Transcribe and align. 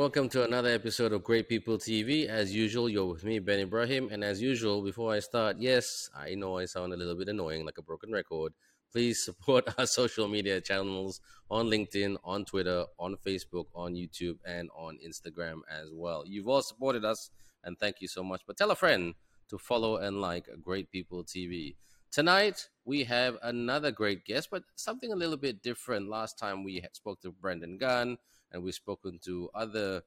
welcome 0.00 0.30
to 0.30 0.42
another 0.44 0.70
episode 0.70 1.12
of 1.12 1.22
Great 1.22 1.46
People 1.46 1.76
TV. 1.76 2.26
As 2.26 2.54
usual, 2.54 2.88
you're 2.88 3.04
with 3.04 3.22
me, 3.22 3.38
Ben 3.38 3.60
Ibrahim. 3.60 4.08
And 4.10 4.24
as 4.24 4.40
usual, 4.40 4.80
before 4.80 5.12
I 5.12 5.18
start, 5.18 5.58
yes, 5.58 6.08
I 6.16 6.34
know 6.34 6.56
I 6.56 6.64
sound 6.64 6.94
a 6.94 6.96
little 6.96 7.14
bit 7.14 7.28
annoying, 7.28 7.66
like 7.66 7.76
a 7.76 7.82
broken 7.82 8.10
record. 8.10 8.54
Please 8.90 9.22
support 9.26 9.68
our 9.76 9.84
social 9.84 10.26
media 10.26 10.58
channels 10.62 11.20
on 11.50 11.66
LinkedIn, 11.66 12.16
on 12.24 12.46
Twitter, 12.46 12.86
on 12.98 13.14
Facebook, 13.16 13.66
on 13.74 13.92
YouTube, 13.92 14.38
and 14.46 14.70
on 14.74 14.96
Instagram 15.06 15.60
as 15.70 15.90
well. 15.92 16.24
You've 16.26 16.48
all 16.48 16.62
supported 16.62 17.04
us, 17.04 17.28
and 17.64 17.78
thank 17.78 17.96
you 18.00 18.08
so 18.08 18.24
much. 18.24 18.40
But 18.46 18.56
tell 18.56 18.70
a 18.70 18.76
friend 18.76 19.12
to 19.50 19.58
follow 19.58 19.98
and 19.98 20.18
like 20.18 20.48
Great 20.64 20.90
People 20.90 21.24
TV. 21.24 21.74
Tonight, 22.10 22.70
we 22.86 23.04
have 23.04 23.36
another 23.42 23.90
great 23.90 24.24
guest, 24.24 24.48
but 24.50 24.62
something 24.76 25.12
a 25.12 25.16
little 25.16 25.36
bit 25.36 25.62
different. 25.62 26.08
Last 26.08 26.38
time 26.38 26.64
we 26.64 26.82
spoke 26.94 27.20
to 27.20 27.32
Brendan 27.32 27.76
Gunn, 27.76 28.16
and 28.52 28.62
we've 28.62 28.74
spoken 28.74 29.18
to 29.24 29.50
other 29.54 30.02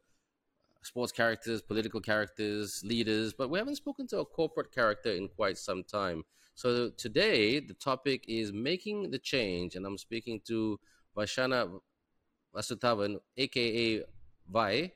sports 0.82 1.12
characters, 1.12 1.62
political 1.62 2.02
characters, 2.02 2.84
leaders, 2.84 3.34
but 3.34 3.50
we 3.50 3.58
haven't 3.58 3.76
spoken 3.76 4.08
to 4.08 4.20
a 4.20 4.26
corporate 4.26 4.72
character 4.72 5.12
in 5.12 5.28
quite 5.30 5.58
some 5.58 5.84
time. 5.84 6.24
So 6.56 6.90
today, 6.90 7.60
the 7.60 7.74
topic 7.74 8.26
is 8.28 8.52
making 8.52 9.12
the 9.12 9.18
change, 9.18 9.76
and 9.76 9.86
I'm 9.86 9.98
speaking 9.98 10.42
to 10.48 10.80
Vaishana 11.18 11.80
Vasuthavan, 12.56 13.18
aka 13.38 14.04
Vai, 14.52 14.94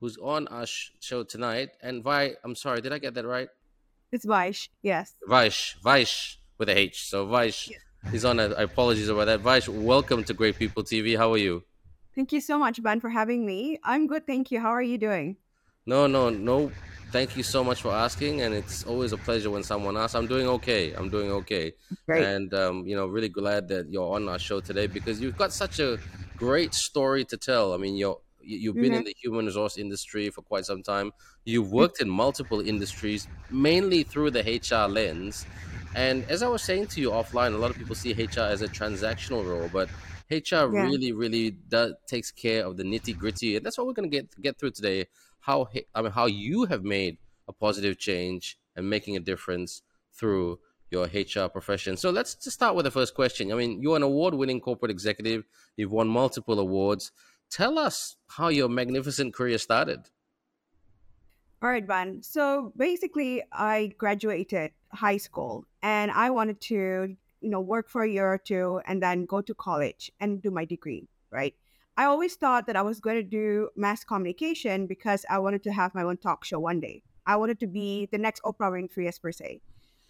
who's 0.00 0.16
on 0.16 0.48
our 0.48 0.66
sh- 0.66 0.92
show 1.00 1.24
tonight. 1.24 1.70
And 1.82 2.02
Vai, 2.02 2.34
I'm 2.44 2.54
sorry, 2.54 2.80
did 2.80 2.92
I 2.92 2.98
get 2.98 3.14
that 3.14 3.26
right? 3.26 3.48
It's 4.10 4.24
Vaish, 4.24 4.68
yes. 4.80 5.14
Vaish, 5.28 5.78
Vaish 5.82 6.36
with 6.56 6.70
a 6.70 6.78
H. 6.78 7.08
So 7.10 7.26
Vaish 7.26 7.70
yes. 7.70 8.14
is 8.14 8.24
on. 8.24 8.40
A, 8.40 8.48
I 8.54 8.62
apologize 8.62 9.08
about 9.08 9.26
that. 9.26 9.42
Vaish, 9.42 9.68
welcome 9.68 10.24
to 10.24 10.32
Great 10.32 10.56
People 10.56 10.82
TV. 10.82 11.18
How 11.18 11.32
are 11.32 11.38
you? 11.38 11.64
Thank 12.18 12.32
you 12.32 12.40
so 12.40 12.58
much, 12.58 12.82
Ben, 12.82 12.98
for 12.98 13.10
having 13.10 13.46
me. 13.46 13.78
I'm 13.84 14.08
good, 14.08 14.26
thank 14.26 14.50
you. 14.50 14.58
How 14.58 14.70
are 14.70 14.82
you 14.82 14.98
doing? 14.98 15.36
No, 15.86 16.08
no, 16.08 16.30
no. 16.30 16.72
Thank 17.12 17.36
you 17.36 17.44
so 17.44 17.62
much 17.62 17.80
for 17.80 17.92
asking, 17.92 18.40
and 18.40 18.52
it's 18.52 18.82
always 18.82 19.12
a 19.12 19.16
pleasure 19.16 19.52
when 19.52 19.62
someone 19.62 19.96
asks. 19.96 20.16
I'm 20.16 20.26
doing 20.26 20.48
okay. 20.48 20.94
I'm 20.94 21.10
doing 21.10 21.30
okay. 21.30 21.74
Great. 22.06 22.24
And 22.24 22.52
um, 22.54 22.84
you 22.88 22.96
know, 22.96 23.06
really 23.06 23.28
glad 23.28 23.68
that 23.68 23.88
you're 23.88 24.12
on 24.16 24.28
our 24.28 24.40
show 24.40 24.58
today 24.58 24.88
because 24.88 25.20
you've 25.20 25.36
got 25.36 25.52
such 25.52 25.78
a 25.78 25.96
great 26.36 26.74
story 26.74 27.24
to 27.24 27.36
tell. 27.36 27.72
I 27.72 27.76
mean, 27.76 27.94
you're 27.94 28.18
you've 28.42 28.74
been 28.74 28.86
mm-hmm. 28.86 28.94
in 28.94 29.04
the 29.04 29.14
human 29.22 29.46
resource 29.46 29.78
industry 29.78 30.28
for 30.30 30.42
quite 30.42 30.64
some 30.64 30.82
time. 30.82 31.12
You've 31.44 31.70
worked 31.70 32.02
in 32.02 32.10
multiple 32.10 32.60
industries, 32.60 33.28
mainly 33.48 34.02
through 34.02 34.32
the 34.32 34.42
HR 34.42 34.90
lens. 34.90 35.46
And 35.94 36.24
as 36.30 36.42
I 36.42 36.48
was 36.48 36.62
saying 36.62 36.88
to 36.88 37.00
you 37.00 37.10
offline, 37.10 37.54
a 37.54 37.58
lot 37.58 37.70
of 37.70 37.78
people 37.78 37.94
see 37.94 38.12
HR 38.12 38.40
as 38.40 38.62
a 38.62 38.68
transactional 38.68 39.48
role, 39.48 39.68
but 39.72 39.88
HR 40.30 40.72
yeah. 40.72 40.82
really, 40.82 41.12
really 41.12 41.50
does 41.50 41.94
takes 42.06 42.30
care 42.30 42.64
of 42.64 42.76
the 42.76 42.82
nitty 42.84 43.16
gritty, 43.16 43.56
and 43.56 43.64
that's 43.64 43.78
what 43.78 43.86
we're 43.86 43.94
gonna 43.94 44.08
get 44.08 44.40
get 44.42 44.58
through 44.58 44.72
today. 44.72 45.06
How 45.40 45.68
I 45.94 46.02
mean, 46.02 46.12
how 46.12 46.26
you 46.26 46.66
have 46.66 46.84
made 46.84 47.16
a 47.48 47.52
positive 47.52 47.98
change 47.98 48.58
and 48.76 48.88
making 48.88 49.16
a 49.16 49.20
difference 49.20 49.82
through 50.12 50.58
your 50.90 51.06
HR 51.06 51.48
profession. 51.48 51.96
So 51.96 52.10
let's 52.10 52.34
just 52.34 52.54
start 52.54 52.74
with 52.74 52.84
the 52.84 52.90
first 52.90 53.14
question. 53.14 53.52
I 53.52 53.54
mean, 53.56 53.82
you're 53.82 53.96
an 53.96 54.02
award-winning 54.02 54.60
corporate 54.60 54.90
executive. 54.90 55.44
You've 55.76 55.92
won 55.92 56.08
multiple 56.08 56.58
awards. 56.58 57.12
Tell 57.50 57.78
us 57.78 58.16
how 58.28 58.48
your 58.48 58.68
magnificent 58.68 59.34
career 59.34 59.58
started. 59.58 60.00
All 61.60 61.68
right, 61.68 61.86
Van. 61.86 62.22
So 62.22 62.72
basically, 62.76 63.42
I 63.52 63.92
graduated 63.98 64.72
high 64.92 65.16
school 65.16 65.64
and 65.82 66.10
I 66.10 66.30
wanted 66.30 66.60
to 66.62 67.16
you 67.40 67.50
know, 67.50 67.60
work 67.60 67.88
for 67.88 68.02
a 68.02 68.08
year 68.08 68.32
or 68.32 68.38
two 68.38 68.80
and 68.86 69.02
then 69.02 69.24
go 69.24 69.40
to 69.40 69.54
college 69.54 70.10
and 70.20 70.42
do 70.42 70.50
my 70.50 70.64
degree, 70.64 71.08
right? 71.30 71.54
I 71.96 72.04
always 72.04 72.36
thought 72.36 72.66
that 72.66 72.76
I 72.76 72.82
was 72.82 73.00
going 73.00 73.16
to 73.16 73.22
do 73.22 73.70
mass 73.76 74.04
communication 74.04 74.86
because 74.86 75.24
I 75.28 75.38
wanted 75.38 75.62
to 75.64 75.72
have 75.72 75.94
my 75.94 76.02
own 76.02 76.16
talk 76.16 76.44
show 76.44 76.60
one 76.60 76.80
day. 76.80 77.02
I 77.26 77.36
wanted 77.36 77.60
to 77.60 77.66
be 77.66 78.08
the 78.10 78.18
next 78.18 78.42
Oprah 78.42 78.72
Winfrey, 78.72 79.08
as 79.08 79.18
per 79.18 79.32
se. 79.32 79.60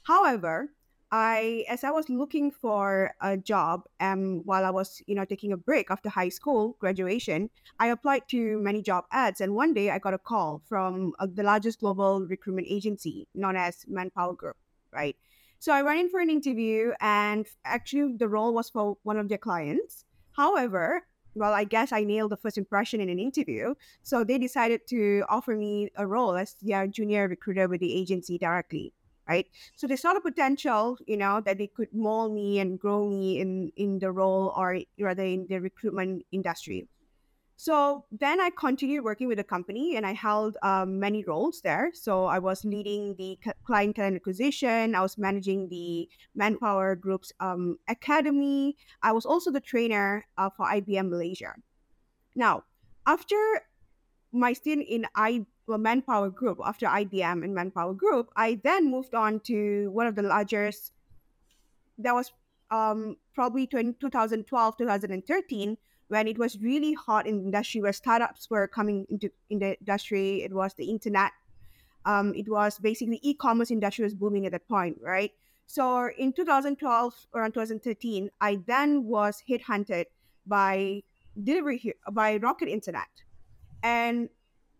However, 0.03 0.69
I, 1.11 1.65
as 1.69 1.85
I 1.85 1.91
was 1.91 2.09
looking 2.11 2.51
for 2.51 3.13
a 3.21 3.37
job, 3.37 3.85
um, 3.99 4.43
while 4.45 4.65
I 4.65 4.71
was, 4.71 5.01
you 5.07 5.15
know, 5.15 5.25
taking 5.25 5.53
a 5.53 5.57
break 5.57 5.91
after 5.91 6.09
high 6.09 6.29
school 6.29 6.77
graduation, 6.79 7.49
I 7.79 7.89
applied 7.89 8.29
to 8.29 8.59
many 8.59 8.83
job 8.83 9.05
ads, 9.11 9.41
and 9.41 9.55
one 9.55 9.73
day 9.73 9.91
I 9.91 9.99
got 9.99 10.13
a 10.13 10.19
call 10.19 10.63
from 10.69 11.15
uh, 11.19 11.27
the 11.33 11.43
largest 11.43 11.81
global 11.81 12.27
recruitment 12.27 12.67
agency 12.69 13.27
known 13.35 13.57
as 13.57 13.87
Manpower 13.89 14.35
Group, 14.35 14.57
right? 14.93 15.17
So 15.59 15.73
I 15.73 15.83
went 15.83 15.99
in 15.99 16.11
for 16.11 16.21
an 16.21 16.31
interview, 16.31 16.93
and 17.01 17.47
actually, 17.65 18.17
the 18.17 18.29
role 18.29 18.53
was 18.53 18.69
for 18.69 18.99
one 19.03 19.17
of 19.17 19.29
their 19.29 19.39
clients. 19.39 20.05
However, 20.33 21.03
well, 21.35 21.53
I 21.53 21.65
guess 21.65 21.93
I 21.93 22.05
nailed 22.05 22.33
the 22.33 22.37
first 22.37 22.59
impression 22.59 23.01
in 23.01 23.09
an 23.09 23.19
interview. 23.19 23.75
So 24.03 24.25
they 24.25 24.39
decided 24.39 24.87
to 24.89 25.25
offer 25.29 25.55
me 25.55 25.91
a 25.97 26.07
role 26.07 26.37
as 26.37 26.55
their 26.61 26.87
junior 26.87 27.29
recruiter 27.29 27.69
with 27.69 27.81
the 27.81 27.95
agency 27.95 28.39
directly. 28.39 28.93
Right. 29.29 29.47
So 29.77 29.87
they 29.87 29.97
saw 29.97 30.15
the 30.15 30.21
potential, 30.21 30.97
you 31.07 31.19
know, 31.19 31.43
that 31.43 31.59
they 31.59 31.67
could 31.67 31.93
mold 31.93 32.33
me 32.33 32.61
and 32.61 32.81
grow 32.81 33.07
me 33.07 33.41
in 33.41 33.71
in 33.77 33.99
the 33.99 34.11
role 34.11 34.55
or 34.57 34.81
rather 34.99 35.23
in 35.23 35.47
the 35.49 35.61
recruitment 35.61 36.25
industry. 36.33 36.89
So 37.61 38.05
then 38.13 38.41
I 38.41 38.51
continued 38.51 39.03
working 39.03 39.27
with 39.27 39.39
the 39.39 39.45
company 39.45 39.97
and 39.97 40.07
I 40.07 40.13
held 40.13 40.57
um, 40.63 41.01
many 41.01 41.25
roles 41.25 41.61
there. 41.61 41.91
So 41.93 42.27
I 42.27 42.39
was 42.39 42.65
leading 42.65 43.17
the 43.17 43.37
client 43.67 43.97
talent 43.97 44.15
acquisition, 44.15 44.95
I 44.95 45.03
was 45.03 45.19
managing 45.19 45.69
the 45.69 46.09
Manpower 46.37 46.95
Group's 46.95 47.33
um, 47.41 47.77
academy, 47.89 48.77
I 49.03 49.11
was 49.11 49.27
also 49.27 49.51
the 49.51 49.61
trainer 49.61 50.25
uh, 50.39 50.51
for 50.57 50.67
IBM 50.67 51.11
Malaysia. 51.11 51.53
Now, 52.37 52.63
after 53.09 53.37
my 54.31 54.53
stint 54.53 54.87
in 54.87 55.07
I 55.69 55.73
well, 55.73 55.79
Manpower 55.79 56.31
Group, 56.31 56.61
after 56.65 56.87
IBM 56.87 57.45
and 57.45 57.55
Manpower 57.55 57.93
Group, 57.93 58.31
I 58.35 58.59
then 58.65 58.91
moved 58.91 59.15
on 59.15 59.41
to 59.41 59.91
one 59.91 60.07
of 60.07 60.15
the 60.15 60.23
largest, 60.23 60.93
that 61.99 62.15
was 62.15 62.33
um, 62.71 63.17
probably 63.35 63.67
20, 63.67 63.95
2012, 64.01 64.77
2013 64.79 65.77
when 66.09 66.27
it 66.27 66.39
was 66.39 66.59
really 66.61 66.95
hot 66.95 67.27
in 67.27 67.37
the 67.39 67.45
industry 67.45 67.83
where 67.83 67.93
startups 67.93 68.49
were 68.49 68.67
coming 68.67 69.07
into 69.11 69.31
in 69.51 69.59
the 69.59 69.77
industry. 69.79 70.43
It 70.43 70.55
was 70.55 70.73
the 70.75 70.87
internet. 70.87 71.33
Um, 72.07 72.33
it 72.35 72.49
was 72.49 72.79
basically 72.79 73.21
e-commerce 73.23 73.71
industry 73.71 74.05
was 74.05 74.15
booming 74.15 74.47
at 74.47 74.53
that 74.53 74.67
point 74.69 74.97
right? 75.03 75.33
So 75.67 76.09
in 76.17 76.33
2012 76.33 77.27
around 77.35 77.53
2013 77.53 78.31
i 78.41 78.59
then 78.67 79.05
was 79.05 79.43
headhunted 79.47 80.07
by 80.47 81.03
delivery 81.45 81.93
by 82.11 82.39
rocket 82.39 82.69
internet. 82.69 83.09
And 83.83 84.31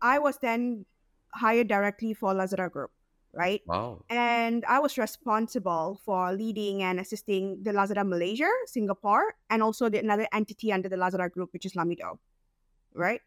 i 0.01 0.19
was 0.19 0.37
then 0.41 0.85
hired 1.33 1.67
directly 1.67 2.13
for 2.13 2.33
lazada 2.33 2.71
group 2.71 2.91
right? 3.33 3.61
Wow. 3.65 4.03
And 4.09 4.65
I 4.65 4.79
was 4.79 4.97
responsible 4.97 6.01
for 6.03 6.33
leading 6.33 6.83
and 6.83 6.99
assisting 6.99 7.61
the 7.63 7.71
Lazada 7.71 8.07
Malaysia, 8.07 8.49
Singapore, 8.65 9.35
and 9.49 9.61
also 9.61 9.89
the, 9.89 9.99
another 9.99 10.27
entity 10.33 10.71
under 10.71 10.89
the 10.89 10.95
Lazada 10.95 11.31
group, 11.31 11.53
which 11.53 11.65
is 11.65 11.73
Lamudi, 11.73 12.01
right? 12.93 13.21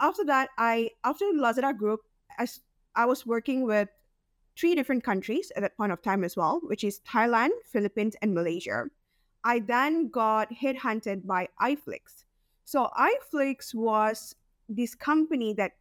After 0.00 0.24
that, 0.26 0.50
I 0.58 0.90
after 1.02 1.24
the 1.32 1.40
Lazada 1.40 1.76
group, 1.76 2.00
as 2.38 2.60
I 2.94 3.04
was 3.06 3.26
working 3.26 3.64
with 3.64 3.88
three 4.56 4.74
different 4.74 5.02
countries 5.04 5.50
at 5.56 5.62
that 5.62 5.76
point 5.76 5.92
of 5.92 6.02
time 6.02 6.24
as 6.24 6.36
well, 6.36 6.60
which 6.64 6.84
is 6.84 7.00
Thailand, 7.00 7.50
Philippines, 7.64 8.16
and 8.22 8.34
Malaysia. 8.34 8.86
I 9.44 9.60
then 9.60 10.08
got 10.08 10.50
headhunted 10.50 11.26
by 11.26 11.48
iFlix. 11.62 12.24
So 12.64 12.90
iFlix 12.98 13.74
was 13.74 14.34
this 14.68 14.94
company 14.94 15.54
that 15.54 15.72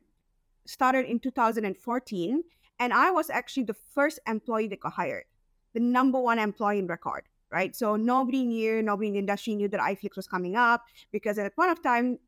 started 0.68 1.06
in 1.06 1.20
2014 1.20 2.44
and 2.80 2.94
I 2.94 3.10
was 3.12 3.30
actually 3.30 3.64
the 3.64 3.74
first 3.74 4.20
employee 4.28 4.68
that 4.68 4.80
got 4.80 4.94
hired, 4.94 5.26
the 5.74 5.80
number 5.80 6.20
one 6.20 6.38
employee 6.38 6.80
in 6.80 6.88
record, 6.88 7.24
right? 7.52 7.76
So 7.76 7.96
nobody 7.96 8.44
knew, 8.46 8.84
nobody 8.84 9.08
in 9.08 9.14
the 9.14 9.20
industry 9.20 9.56
knew 9.56 9.68
that 9.70 9.80
iFlix 9.80 10.16
was 10.16 10.28
coming 10.28 10.56
up 10.56 10.84
because 11.12 11.38
at 11.40 11.44
that 11.44 11.56
point 11.56 11.72
of 11.72 11.82
time, 11.82 12.20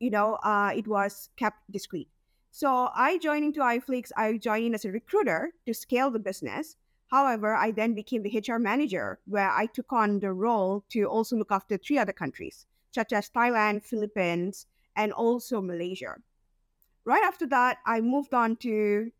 you 0.00 0.10
know, 0.10 0.34
uh, 0.36 0.72
it 0.74 0.86
was 0.86 1.28
kept 1.36 1.58
discreet. 1.70 2.08
So 2.50 2.90
I 2.94 3.18
joined 3.18 3.44
into 3.44 3.60
iFlix. 3.60 4.10
I 4.16 4.38
joined 4.38 4.66
in 4.66 4.74
as 4.74 4.84
a 4.84 4.90
recruiter 4.90 5.52
to 5.66 5.74
scale 5.74 6.10
the 6.10 6.18
business. 6.18 6.76
However, 7.08 7.54
I 7.54 7.70
then 7.70 7.94
became 7.94 8.22
the 8.22 8.42
HR 8.46 8.58
manager 8.58 9.18
where 9.26 9.50
I 9.50 9.66
took 9.66 9.92
on 9.92 10.20
the 10.20 10.32
role 10.32 10.84
to 10.90 11.04
also 11.04 11.36
look 11.36 11.52
after 11.52 11.76
three 11.76 11.98
other 11.98 12.12
countries, 12.12 12.66
such 12.90 13.12
as 13.12 13.30
Thailand, 13.30 13.82
Philippines, 13.82 14.66
and 14.96 15.12
also 15.12 15.60
Malaysia. 15.60 16.16
Right 17.08 17.24
after 17.24 17.46
that, 17.46 17.78
I 17.86 18.02
moved 18.02 18.34
on 18.34 18.56
to 18.56 19.10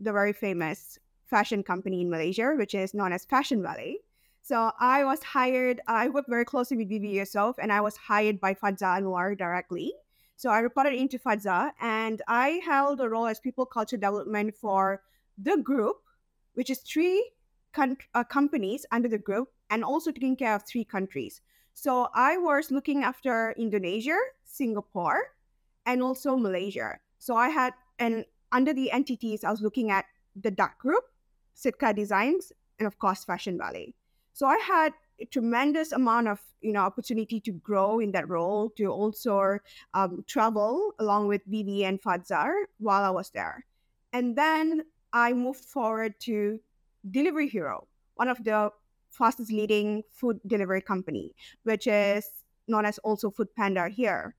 the 0.00 0.10
very 0.10 0.32
famous 0.32 0.98
fashion 1.26 1.62
company 1.62 2.00
in 2.00 2.08
Malaysia, 2.08 2.54
which 2.56 2.74
is 2.74 2.94
known 2.94 3.12
as 3.12 3.26
Fashion 3.26 3.60
Valley. 3.60 3.98
So 4.40 4.72
I 4.80 5.04
was 5.04 5.22
hired, 5.22 5.82
I 5.86 6.08
worked 6.08 6.30
very 6.30 6.46
closely 6.46 6.78
with 6.78 6.88
Vivy 6.88 7.12
Yusof, 7.12 7.56
and 7.58 7.70
I 7.70 7.82
was 7.82 7.94
hired 7.98 8.40
by 8.40 8.54
Fadza 8.54 8.88
Anuar 8.96 9.36
directly. 9.36 9.92
So 10.36 10.48
I 10.48 10.60
reported 10.60 10.94
into 10.94 11.18
Fadza, 11.18 11.72
and 11.78 12.22
I 12.26 12.62
held 12.64 13.02
a 13.02 13.08
role 13.10 13.26
as 13.26 13.38
people 13.38 13.66
culture 13.66 13.98
development 13.98 14.56
for 14.56 15.02
the 15.36 15.58
group, 15.58 15.96
which 16.54 16.70
is 16.70 16.78
three 16.78 17.32
con- 17.74 17.98
uh, 18.14 18.24
companies 18.24 18.86
under 18.92 19.08
the 19.10 19.18
group, 19.18 19.52
and 19.68 19.84
also 19.84 20.10
taking 20.10 20.36
care 20.36 20.54
of 20.54 20.64
three 20.64 20.84
countries. 20.84 21.42
So 21.74 22.08
I 22.14 22.38
was 22.38 22.70
looking 22.70 23.04
after 23.04 23.52
Indonesia, 23.58 24.16
Singapore, 24.42 25.34
and 25.84 26.02
also 26.02 26.38
Malaysia. 26.38 26.98
So 27.18 27.36
I 27.36 27.48
had, 27.48 27.74
and 27.98 28.24
under 28.52 28.72
the 28.72 28.90
entities, 28.90 29.44
I 29.44 29.50
was 29.50 29.60
looking 29.60 29.90
at 29.90 30.04
the 30.34 30.50
Duck 30.50 30.78
Group, 30.78 31.04
Sitka 31.54 31.92
Designs, 31.92 32.52
and 32.78 32.86
of 32.86 32.98
course, 32.98 33.24
Fashion 33.24 33.58
Valley. 33.58 33.94
So 34.32 34.46
I 34.46 34.58
had 34.58 34.92
a 35.18 35.24
tremendous 35.24 35.92
amount 35.92 36.28
of 36.28 36.40
you 36.60 36.72
know 36.72 36.80
opportunity 36.80 37.40
to 37.40 37.52
grow 37.52 38.00
in 38.00 38.12
that 38.12 38.28
role, 38.28 38.70
to 38.76 38.86
also 38.86 39.58
um, 39.94 40.24
travel 40.26 40.92
along 40.98 41.28
with 41.28 41.42
Vivy 41.46 41.84
and 41.84 42.00
Fadza 42.00 42.52
while 42.78 43.02
I 43.02 43.10
was 43.10 43.30
there. 43.30 43.64
And 44.12 44.36
then 44.36 44.84
I 45.12 45.32
moved 45.32 45.64
forward 45.64 46.20
to 46.20 46.60
Delivery 47.10 47.48
Hero, 47.48 47.86
one 48.16 48.28
of 48.28 48.42
the 48.44 48.70
fastest 49.10 49.50
leading 49.50 50.02
food 50.10 50.40
delivery 50.46 50.82
company, 50.82 51.34
which 51.64 51.86
is 51.86 52.28
known 52.68 52.84
as 52.84 52.98
also 52.98 53.30
Food 53.30 53.54
Panda 53.56 53.88
here. 53.88 54.34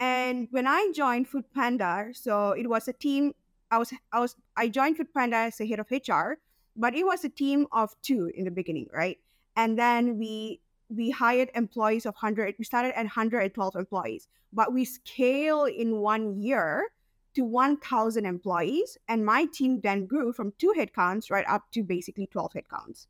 And 0.00 0.48
when 0.50 0.66
I 0.66 0.90
joined 0.94 1.28
Food 1.28 1.44
Panda, 1.54 2.08
so 2.12 2.50
it 2.52 2.68
was 2.68 2.88
a 2.88 2.92
team. 2.92 3.34
I 3.70 3.78
was 3.78 3.92
I 4.12 4.20
was 4.20 4.36
I 4.56 4.68
joined 4.68 4.96
Food 4.96 5.14
Panda 5.14 5.36
as 5.36 5.60
a 5.60 5.66
head 5.66 5.78
of 5.78 5.90
HR, 5.90 6.38
but 6.76 6.94
it 6.94 7.04
was 7.04 7.24
a 7.24 7.28
team 7.28 7.66
of 7.72 7.94
two 8.02 8.30
in 8.34 8.44
the 8.44 8.50
beginning, 8.50 8.88
right? 8.92 9.18
And 9.56 9.78
then 9.78 10.18
we 10.18 10.60
we 10.94 11.10
hired 11.10 11.50
employees 11.54 12.06
of 12.06 12.14
100 12.14 12.54
we 12.58 12.64
started 12.64 12.96
at 12.96 13.04
112 13.04 13.76
employees 13.76 14.28
but 14.52 14.72
we 14.72 14.84
scale 14.84 15.64
in 15.64 15.96
one 15.98 16.40
year 16.40 16.88
to 17.34 17.44
1000 17.44 18.26
employees 18.26 18.98
and 19.08 19.24
my 19.24 19.46
team 19.46 19.80
then 19.80 20.06
grew 20.06 20.32
from 20.32 20.52
two 20.58 20.74
headcounts 20.76 21.30
right 21.30 21.46
up 21.48 21.62
to 21.72 21.82
basically 21.82 22.26
12 22.26 22.52
headcounts 22.52 23.06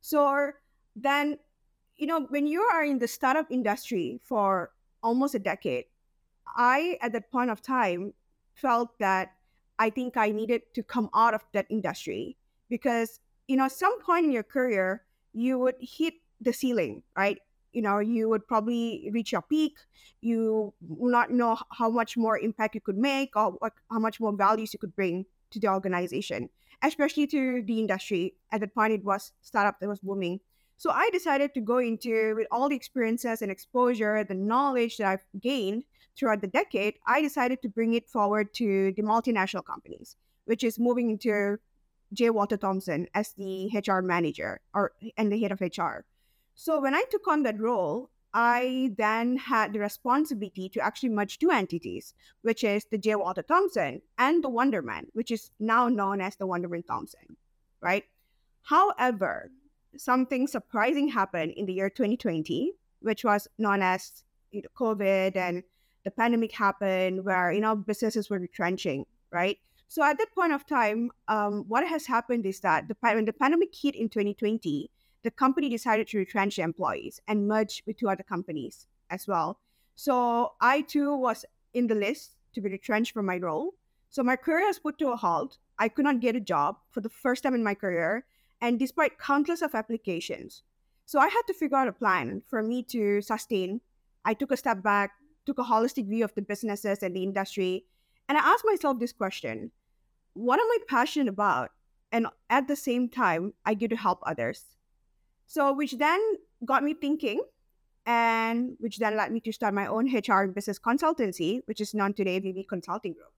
so 0.00 0.50
then 0.94 1.38
you 1.96 2.06
know 2.06 2.26
when 2.28 2.46
you 2.46 2.60
are 2.60 2.84
in 2.84 2.98
the 2.98 3.08
startup 3.08 3.46
industry 3.50 4.20
for 4.22 4.70
almost 5.02 5.34
a 5.34 5.38
decade 5.38 5.84
i 6.56 6.98
at 7.00 7.12
that 7.12 7.30
point 7.30 7.50
of 7.50 7.62
time 7.62 8.12
felt 8.54 8.98
that 8.98 9.32
i 9.78 9.90
think 9.90 10.16
i 10.16 10.30
needed 10.30 10.62
to 10.74 10.82
come 10.82 11.08
out 11.14 11.34
of 11.34 11.42
that 11.52 11.66
industry 11.70 12.36
because 12.68 13.20
you 13.48 13.56
know 13.56 13.68
some 13.68 14.00
point 14.00 14.24
in 14.24 14.32
your 14.32 14.42
career 14.42 15.02
you 15.34 15.58
would 15.58 15.74
hit 15.80 16.14
the 16.40 16.52
ceiling, 16.52 17.02
right? 17.16 17.38
You 17.72 17.82
know, 17.82 17.98
you 17.98 18.28
would 18.28 18.46
probably 18.46 19.10
reach 19.12 19.32
your 19.32 19.42
peak. 19.42 19.74
You 20.20 20.72
will 20.80 21.10
not 21.10 21.30
know 21.30 21.58
how 21.72 21.90
much 21.90 22.16
more 22.16 22.38
impact 22.38 22.76
you 22.76 22.80
could 22.80 22.96
make 22.96 23.36
or 23.36 23.52
what, 23.58 23.72
how 23.90 23.98
much 23.98 24.20
more 24.20 24.34
values 24.34 24.72
you 24.72 24.78
could 24.78 24.94
bring 24.94 25.26
to 25.50 25.58
the 25.58 25.68
organization, 25.68 26.48
especially 26.82 27.26
to 27.28 27.62
the 27.66 27.80
industry. 27.80 28.34
At 28.52 28.60
that 28.60 28.74
point, 28.74 28.92
it 28.92 29.04
was 29.04 29.32
startup 29.42 29.80
that 29.80 29.88
was 29.88 29.98
booming. 29.98 30.40
So 30.76 30.90
I 30.90 31.10
decided 31.10 31.54
to 31.54 31.60
go 31.60 31.78
into 31.78 32.34
with 32.36 32.46
all 32.50 32.68
the 32.68 32.76
experiences 32.76 33.42
and 33.42 33.50
exposure, 33.50 34.22
the 34.22 34.34
knowledge 34.34 34.98
that 34.98 35.08
I've 35.08 35.40
gained 35.40 35.84
throughout 36.16 36.40
the 36.40 36.46
decade. 36.46 36.94
I 37.06 37.20
decided 37.22 37.62
to 37.62 37.68
bring 37.68 37.94
it 37.94 38.08
forward 38.08 38.54
to 38.54 38.92
the 38.92 39.02
multinational 39.02 39.64
companies, 39.64 40.16
which 40.44 40.64
is 40.64 40.78
moving 40.78 41.10
into 41.10 41.58
J. 42.12 42.30
Walter 42.30 42.56
Thompson 42.56 43.08
as 43.14 43.32
the 43.32 43.70
HR 43.74 44.00
manager 44.00 44.60
or 44.74 44.92
and 45.16 45.32
the 45.32 45.40
head 45.40 45.52
of 45.52 45.60
HR. 45.60 46.04
So 46.54 46.80
when 46.80 46.94
I 46.94 47.04
took 47.10 47.26
on 47.26 47.42
that 47.42 47.60
role, 47.60 48.10
I 48.32 48.90
then 48.96 49.36
had 49.36 49.72
the 49.72 49.78
responsibility 49.78 50.68
to 50.70 50.80
actually 50.80 51.10
merge 51.10 51.38
two 51.38 51.50
entities, 51.50 52.14
which 52.42 52.64
is 52.64 52.84
the 52.84 52.98
J. 52.98 53.14
Walter 53.14 53.42
Thompson 53.42 54.02
and 54.18 54.42
the 54.42 54.50
Wunderman, 54.50 55.06
which 55.12 55.30
is 55.30 55.50
now 55.60 55.88
known 55.88 56.20
as 56.20 56.36
the 56.36 56.46
Wunderman 56.46 56.84
Thompson, 56.86 57.36
right? 57.80 58.04
However, 58.62 59.50
something 59.96 60.46
surprising 60.48 61.08
happened 61.08 61.52
in 61.52 61.66
the 61.66 61.74
year 61.74 61.90
2020, 61.90 62.72
which 63.00 63.24
was 63.24 63.46
known 63.58 63.82
as 63.82 64.24
you 64.50 64.62
know, 64.62 64.68
COVID 64.76 65.36
and 65.36 65.62
the 66.04 66.10
pandemic 66.10 66.52
happened 66.52 67.24
where, 67.24 67.50
you 67.50 67.60
know, 67.60 67.74
businesses 67.74 68.30
were 68.30 68.38
retrenching, 68.38 69.06
right? 69.30 69.58
So 69.88 70.02
at 70.02 70.18
that 70.18 70.34
point 70.34 70.52
of 70.52 70.66
time, 70.66 71.10
um, 71.28 71.64
what 71.68 71.86
has 71.86 72.06
happened 72.06 72.46
is 72.46 72.60
that 72.60 72.88
the, 72.88 72.96
when 73.00 73.24
the 73.24 73.32
pandemic 73.32 73.74
hit 73.74 73.94
in 73.94 74.08
2020, 74.08 74.90
the 75.22 75.30
company 75.30 75.68
decided 75.68 76.08
to 76.08 76.18
retrench 76.18 76.58
employees 76.58 77.20
and 77.26 77.48
merge 77.48 77.82
with 77.86 77.96
two 77.96 78.08
other 78.08 78.22
companies 78.22 78.86
as 79.10 79.26
well. 79.26 79.58
So 79.96 80.52
I 80.60 80.82
too 80.82 81.16
was 81.16 81.44
in 81.72 81.86
the 81.86 81.94
list 81.94 82.36
to 82.54 82.60
be 82.60 82.70
retrenched 82.70 83.12
from 83.12 83.26
my 83.26 83.38
role. 83.38 83.74
So 84.10 84.22
my 84.22 84.36
career 84.36 84.66
was 84.66 84.78
put 84.78 84.98
to 84.98 85.10
a 85.10 85.16
halt. 85.16 85.58
I 85.78 85.88
could 85.88 86.04
not 86.04 86.20
get 86.20 86.36
a 86.36 86.40
job 86.40 86.76
for 86.90 87.00
the 87.00 87.08
first 87.08 87.42
time 87.42 87.54
in 87.54 87.64
my 87.64 87.74
career, 87.74 88.24
and 88.60 88.78
despite 88.78 89.18
countless 89.18 89.62
of 89.62 89.74
applications. 89.74 90.62
So 91.06 91.18
I 91.18 91.28
had 91.28 91.42
to 91.48 91.54
figure 91.54 91.76
out 91.76 91.88
a 91.88 91.92
plan 91.92 92.42
for 92.46 92.62
me 92.62 92.82
to 92.84 93.20
sustain. 93.20 93.80
I 94.24 94.34
took 94.34 94.52
a 94.52 94.56
step 94.56 94.82
back, 94.82 95.12
took 95.46 95.58
a 95.58 95.64
holistic 95.64 96.08
view 96.08 96.24
of 96.24 96.34
the 96.34 96.42
businesses 96.42 97.02
and 97.02 97.14
the 97.14 97.22
industry, 97.22 97.84
and 98.28 98.38
I 98.38 98.40
asked 98.40 98.64
myself 98.64 98.98
this 98.98 99.12
question 99.12 99.70
What 100.34 100.60
am 100.60 100.66
I 100.66 100.78
passionate 100.88 101.28
about? 101.28 101.70
And 102.12 102.28
at 102.48 102.68
the 102.68 102.76
same 102.76 103.08
time, 103.08 103.54
I 103.66 103.74
get 103.74 103.90
to 103.90 103.96
help 103.96 104.20
others. 104.24 104.76
So, 105.46 105.72
which 105.72 105.98
then 105.98 106.20
got 106.64 106.82
me 106.82 106.94
thinking, 106.94 107.42
and 108.06 108.76
which 108.78 108.98
then 108.98 109.16
led 109.16 109.32
me 109.32 109.40
to 109.40 109.52
start 109.52 109.74
my 109.74 109.86
own 109.86 110.06
HR 110.06 110.46
business 110.46 110.78
consultancy, 110.78 111.62
which 111.66 111.80
is 111.80 111.94
known 111.94 112.14
today 112.14 112.38
Vivi 112.38 112.64
Consulting 112.64 113.14
Group. 113.14 113.32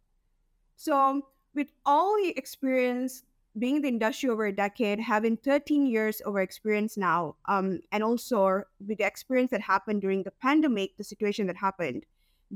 So, 0.77 1.23
with 1.55 1.69
all 1.85 2.17
the 2.17 2.37
experience 2.37 3.25
being 3.59 3.77
in 3.77 3.83
the 3.83 3.89
industry 3.89 4.29
over 4.29 4.47
a 4.47 4.53
decade, 4.53 5.01
having 5.01 5.37
13 5.37 5.87
years 5.87 6.21
over 6.25 6.41
experience 6.41 6.97
now, 6.97 7.37
um, 7.47 7.81
and 7.93 8.03
also 8.03 8.63
with 8.87 8.99
the 8.99 9.05
experience 9.05 9.51
that 9.51 9.61
happened 9.61 10.03
during 10.03 10.23
the 10.23 10.31
pandemic, 10.31 10.97
the 10.97 11.05
situation 11.05 11.47
that 11.47 11.57
happened, 11.57 12.05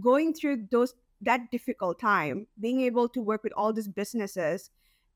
going 0.00 0.34
through 0.34 0.66
those 0.70 0.94
that 1.22 1.50
difficult 1.50 1.98
time, 1.98 2.46
being 2.58 2.80
able 2.80 3.08
to 3.08 3.20
work 3.20 3.42
with 3.42 3.52
all 3.54 3.72
these 3.72 3.88
businesses 3.88 4.70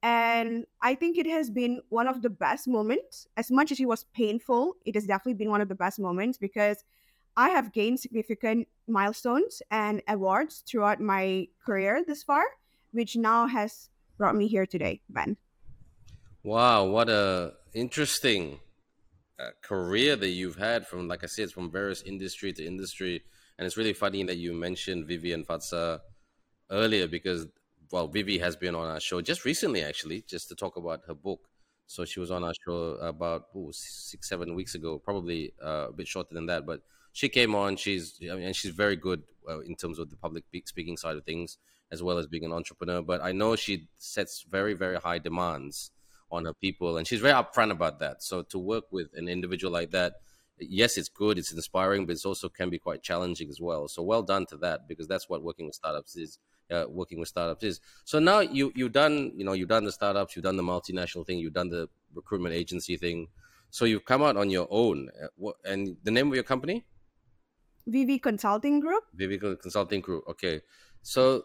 and 0.05 0.67
I 0.83 0.95
think 0.97 1.17
it 1.17 1.27
has 1.27 1.49
been 1.49 1.81
one 1.89 2.07
of 2.07 2.21
the 2.21 2.29
best 2.29 2.69
moments. 2.69 3.27
As 3.39 3.51
much 3.51 3.73
as 3.73 3.81
it 3.81 3.87
was 3.87 4.05
painful, 4.15 4.77
it 4.85 4.95
has 4.97 5.07
definitely 5.07 5.33
been 5.33 5.49
one 5.49 5.63
of 5.63 5.71
the 5.71 5.75
best 5.75 5.99
moments 5.99 6.37
because 6.37 6.85
I 7.39 7.49
have 7.49 7.73
gained 7.73 8.01
significant 8.01 8.69
milestones 8.87 9.63
and 9.71 10.03
awards 10.07 10.63
throughout 10.69 11.01
my 11.01 11.49
career 11.65 12.05
this 12.07 12.23
far, 12.23 12.45
which 12.93 13.17
now 13.17 13.47
has 13.47 13.89
brought 14.19 14.37
me 14.37 14.47
here 14.47 14.67
today, 14.67 15.01
Ben. 15.09 15.39
Wow, 16.45 16.85
what 16.85 17.09
a 17.09 17.55
interesting 17.73 18.61
uh, 19.41 19.53
career 19.63 20.15
that 20.15 20.29
you've 20.29 20.57
had 20.57 20.87
from, 20.87 21.09
like 21.09 21.25
I 21.25 21.27
said, 21.27 21.51
from 21.51 21.71
various 21.71 22.03
industry 22.03 22.53
to 22.53 22.67
industry. 22.67 23.23
And 23.57 23.65
it's 23.65 23.79
really 23.79 23.95
funny 23.95 24.23
that 24.25 24.37
you 24.37 24.53
mentioned 24.53 25.07
Vivy 25.07 25.33
and 25.33 25.47
Fadza 25.47 26.01
earlier 26.71 27.09
because 27.09 27.47
well, 27.91 28.09
Vivy 28.09 28.37
has 28.41 28.57
been 28.57 28.75
on 28.75 28.89
our 28.89 29.01
show 29.01 29.23
just 29.23 29.47
recently, 29.47 29.83
actually, 29.83 30.23
just 30.29 30.49
to 30.51 30.55
talk 30.55 30.77
about 30.77 31.01
her 31.07 31.15
book. 31.15 31.49
So 31.87 32.05
she 32.05 32.21
was 32.21 32.31
on 32.31 32.45
our 32.45 32.53
show 32.63 32.99
about 33.01 33.45
ooh, 33.57 33.71
six, 33.73 34.29
seven 34.29 34.55
weeks 34.55 34.75
ago, 34.75 34.99
probably 34.99 35.55
uh, 35.65 35.87
a 35.89 35.93
bit 35.95 36.07
shorter 36.07 36.35
than 36.35 36.45
that. 36.47 36.67
But 36.67 36.81
she 37.15 37.31
came 37.31 37.55
on. 37.55 37.79
She's 37.79 38.21
I 38.23 38.35
mean, 38.35 38.43
and 38.43 38.57
she's 38.57 38.73
very 38.73 38.97
good 38.97 39.23
uh, 39.49 39.61
in 39.61 39.77
terms 39.77 39.99
of 39.99 40.11
the 40.11 40.17
public 40.17 40.45
speaking 40.67 40.99
side 40.99 41.17
of 41.17 41.25
things, 41.25 41.57
as 41.91 42.03
well 42.03 42.19
as 42.19 42.27
being 42.27 42.45
an 42.45 42.53
entrepreneur. 42.53 43.01
But 43.01 43.23
I 43.23 43.33
know 43.33 43.57
she 43.57 43.89
sets 43.97 44.45
very, 44.47 44.75
very 44.75 44.97
high 44.97 45.19
demands 45.19 45.91
on 46.35 46.45
her 46.45 46.55
people, 46.55 46.97
and 46.97 47.07
she's 47.07 47.21
very 47.21 47.35
upfront 47.35 47.71
about 47.71 47.99
that. 48.01 48.23
So 48.23 48.43
to 48.43 48.59
work 48.59 48.85
with 48.91 49.09
an 49.15 49.29
individual 49.29 49.73
like 49.73 49.91
that, 49.93 50.15
yes, 50.59 50.97
it's 50.97 51.09
good, 51.09 51.39
it's 51.39 51.53
inspiring, 51.53 52.07
but 52.07 52.17
it 52.17 52.25
also 52.25 52.49
can 52.49 52.71
be 52.71 52.79
quite 52.79 53.03
challenging 53.03 53.49
as 53.49 53.61
well. 53.61 53.89
So 53.89 54.03
well 54.03 54.23
done 54.23 54.47
to 54.47 54.57
that, 54.59 54.89
because 54.89 55.07
that's 55.09 55.29
what 55.29 55.43
working 55.43 55.67
with 55.67 55.75
startups 55.75 56.17
is 56.17 56.39
uh, 56.71 56.85
working 56.89 57.19
with 57.21 57.29
startups 57.29 57.63
is. 57.63 57.81
So 58.05 58.19
now 58.19 58.41
you 58.41 58.73
you've 58.75 58.93
done 58.93 59.33
you 59.37 59.45
know 59.45 59.53
you've 59.53 59.69
done 59.69 59.85
the 59.85 59.93
startups, 59.93 60.35
you've 60.35 60.45
done 60.45 60.57
the 60.57 60.63
multinational 60.63 61.27
thing, 61.27 61.39
you've 61.39 61.53
done 61.53 61.71
the 61.71 61.89
recruitment 62.15 62.55
agency 62.55 62.97
thing. 62.97 63.29
So 63.71 63.85
you've 63.87 64.05
come 64.05 64.23
out 64.23 64.37
on 64.37 64.51
your 64.51 64.69
own. 64.71 65.09
Uh, 65.21 65.51
and 65.65 65.97
the 66.05 66.13
name 66.13 66.29
of 66.29 66.35
your 66.35 66.45
company? 66.45 66.85
Vivi 67.87 68.19
Consulting 68.19 68.79
Group. 68.81 69.03
Vivi 69.15 69.37
Consulting 69.37 70.01
Group. 70.01 70.25
Okay. 70.29 70.61
So, 71.03 71.45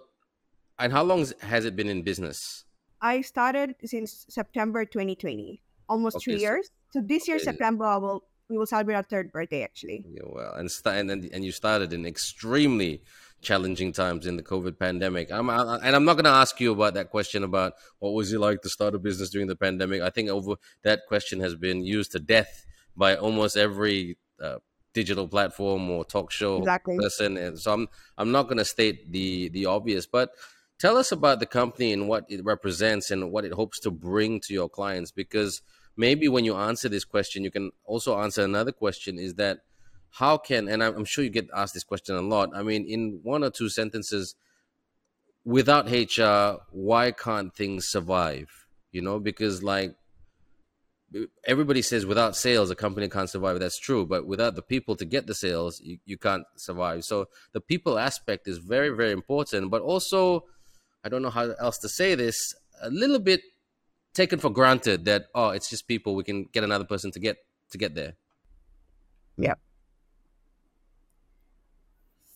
and 0.78 0.94
how 0.94 1.04
long 1.04 1.26
has 1.42 1.66
it 1.66 1.76
been 1.76 1.90
in 1.90 2.04
business? 2.04 2.66
I 3.02 3.22
started 3.22 3.76
since 3.86 4.26
September 4.30 4.86
2020, 4.86 5.62
almost 5.88 6.18
okay, 6.18 6.24
three 6.24 6.42
years. 6.42 6.70
So 6.92 7.02
this 7.02 7.28
year, 7.28 7.40
September, 7.40 7.86
I 7.86 7.98
will 7.98 8.24
we 8.50 8.58
will 8.58 8.66
celebrate 8.66 8.96
our 8.96 9.04
third 9.04 9.32
birthday 9.32 9.64
actually. 9.64 10.04
Yeah, 10.12 10.24
well, 10.26 10.54
and 10.56 10.70
st- 10.70 11.10
and 11.10 11.26
and 11.26 11.46
you 11.46 11.52
started 11.52 11.94
in 11.94 12.06
extremely 12.06 13.04
challenging 13.42 13.94
times 13.94 14.26
in 14.26 14.36
the 14.36 14.44
COVID 14.44 14.78
pandemic. 14.78 15.32
I'm, 15.32 15.50
I, 15.50 15.78
and 15.84 15.96
I'm 15.96 16.04
not 16.04 16.16
going 16.16 16.26
to 16.26 16.32
ask 16.32 16.60
you 16.60 16.74
about 16.74 16.94
that 16.96 17.10
question 17.10 17.44
about 17.44 17.74
what 18.00 18.12
was 18.12 18.34
it 18.34 18.40
like 18.40 18.62
to 18.64 18.70
start 18.70 18.96
a 18.96 19.00
business 19.00 19.30
during 19.30 19.48
the 19.48 19.56
pandemic. 19.56 20.02
I 20.02 20.10
think 20.10 20.30
over 20.30 20.56
that 20.84 21.02
question 21.08 21.40
has 21.40 21.56
been 21.56 21.84
used 21.84 22.12
to 22.14 22.20
death 22.20 22.66
by 22.98 23.16
almost 23.16 23.56
every 23.56 24.18
uh, 24.42 24.58
digital 24.94 25.28
platform 25.28 25.90
or 25.90 26.04
talk 26.04 26.32
show 26.32 26.58
exactly. 26.58 26.98
person. 26.98 27.38
And 27.38 27.60
so 27.60 27.74
I'm 27.74 27.88
I'm 28.18 28.32
not 28.32 28.44
going 28.44 28.58
to 28.58 28.66
state 28.66 29.12
the 29.12 29.50
the 29.50 29.68
obvious, 29.68 30.06
but 30.06 30.32
tell 30.80 30.98
us 30.98 31.12
about 31.12 31.40
the 31.40 31.46
company 31.46 31.94
and 31.94 32.08
what 32.08 32.26
it 32.30 32.44
represents 32.44 33.12
and 33.12 33.32
what 33.32 33.46
it 33.46 33.54
hopes 33.54 33.80
to 33.82 33.92
bring 33.92 34.40
to 34.40 34.54
your 34.54 34.70
clients 34.70 35.12
because 35.12 35.62
maybe 35.98 36.28
when 36.28 36.46
you 36.46 36.56
answer 36.56 36.90
this 36.90 37.06
question 37.06 37.44
you 37.44 37.52
can 37.52 37.72
also 37.86 38.18
answer 38.20 38.44
another 38.44 38.72
question 38.72 39.20
is 39.20 39.36
that 39.36 39.60
how 40.12 40.38
can 40.38 40.68
and 40.68 40.84
i'm 40.84 41.06
sure 41.06 41.24
you 41.24 41.30
get 41.30 41.48
asked 41.56 41.74
this 41.74 41.84
question 41.84 42.16
a 42.16 42.22
lot. 42.22 42.50
I 42.56 42.64
mean 42.64 42.86
in 42.86 43.20
one 43.24 43.44
or 43.44 43.50
two 43.50 43.70
sentences 43.70 44.36
without 45.46 45.90
HR, 45.90 46.62
why 46.72 47.12
can't 47.12 47.56
things 47.56 47.88
survive? 47.88 48.68
You 48.92 49.02
know, 49.02 49.20
because 49.20 49.64
like 49.64 49.96
everybody 51.46 51.82
says 51.82 52.06
without 52.06 52.36
sales 52.36 52.70
a 52.70 52.76
company 52.76 53.10
can't 53.10 53.30
survive. 53.30 53.60
That's 53.60 53.80
true 53.80 54.06
but 54.06 54.26
without 54.26 54.56
the 54.56 54.62
people 54.62 54.96
to 54.96 55.06
get 55.06 55.28
the 55.28 55.36
sales 55.36 55.80
you, 55.82 56.00
you 56.06 56.18
can't 56.18 56.46
survive. 56.56 57.04
So 57.04 57.28
the 57.52 57.62
people 57.62 58.00
aspect 58.00 58.48
is 58.48 58.58
very 58.58 58.90
very 58.90 59.12
important 59.12 59.70
but 59.70 59.82
also 59.82 60.46
i 61.04 61.10
don't 61.10 61.22
know 61.22 61.30
how 61.30 61.52
else 61.60 61.78
to 61.78 61.90
say 61.90 62.16
this 62.16 62.54
a 62.82 62.90
little 62.90 63.20
bit 63.20 63.42
taken 64.14 64.40
for 64.40 64.50
granted 64.50 65.06
that 65.06 65.26
oh 65.36 65.50
it's 65.50 65.70
just 65.70 65.88
people 65.88 66.16
we 66.16 66.24
can 66.24 66.44
get 66.52 66.64
another 66.64 66.86
person 66.86 67.12
to 67.12 67.20
get 67.20 67.38
to 67.72 67.78
get 67.78 67.96
there 67.96 68.14
yeah 69.38 69.56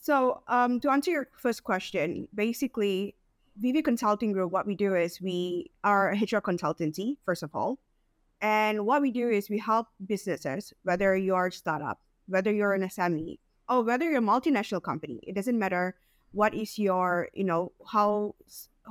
so 0.00 0.42
um, 0.48 0.80
to 0.80 0.90
answer 0.90 1.10
your 1.10 1.28
first 1.36 1.64
question 1.64 2.28
basically 2.34 3.14
vv 3.62 3.84
consulting 3.84 4.32
group 4.32 4.52
what 4.52 4.66
we 4.66 4.74
do 4.74 4.94
is 4.94 5.20
we 5.20 5.70
are 5.82 6.10
a 6.10 6.16
hr 6.16 6.40
consultancy 6.40 7.16
first 7.24 7.42
of 7.42 7.50
all 7.54 7.78
and 8.44 8.84
what 8.84 9.00
we 9.00 9.10
do 9.10 9.30
is 9.30 9.48
we 9.48 9.58
help 9.58 9.88
businesses, 10.06 10.74
whether 10.82 11.16
you're 11.16 11.46
a 11.46 11.52
startup, 11.52 12.00
whether 12.26 12.52
you're 12.52 12.74
an 12.74 12.82
SME, 12.82 13.38
or 13.70 13.82
whether 13.82 14.04
you're 14.04 14.18
a 14.18 14.20
multinational 14.20 14.82
company. 14.82 15.18
It 15.22 15.34
doesn't 15.34 15.58
matter 15.58 15.96
what 16.34 16.52
is 16.52 16.78
your, 16.78 17.28
you 17.32 17.44
know, 17.44 17.72
how 17.86 18.34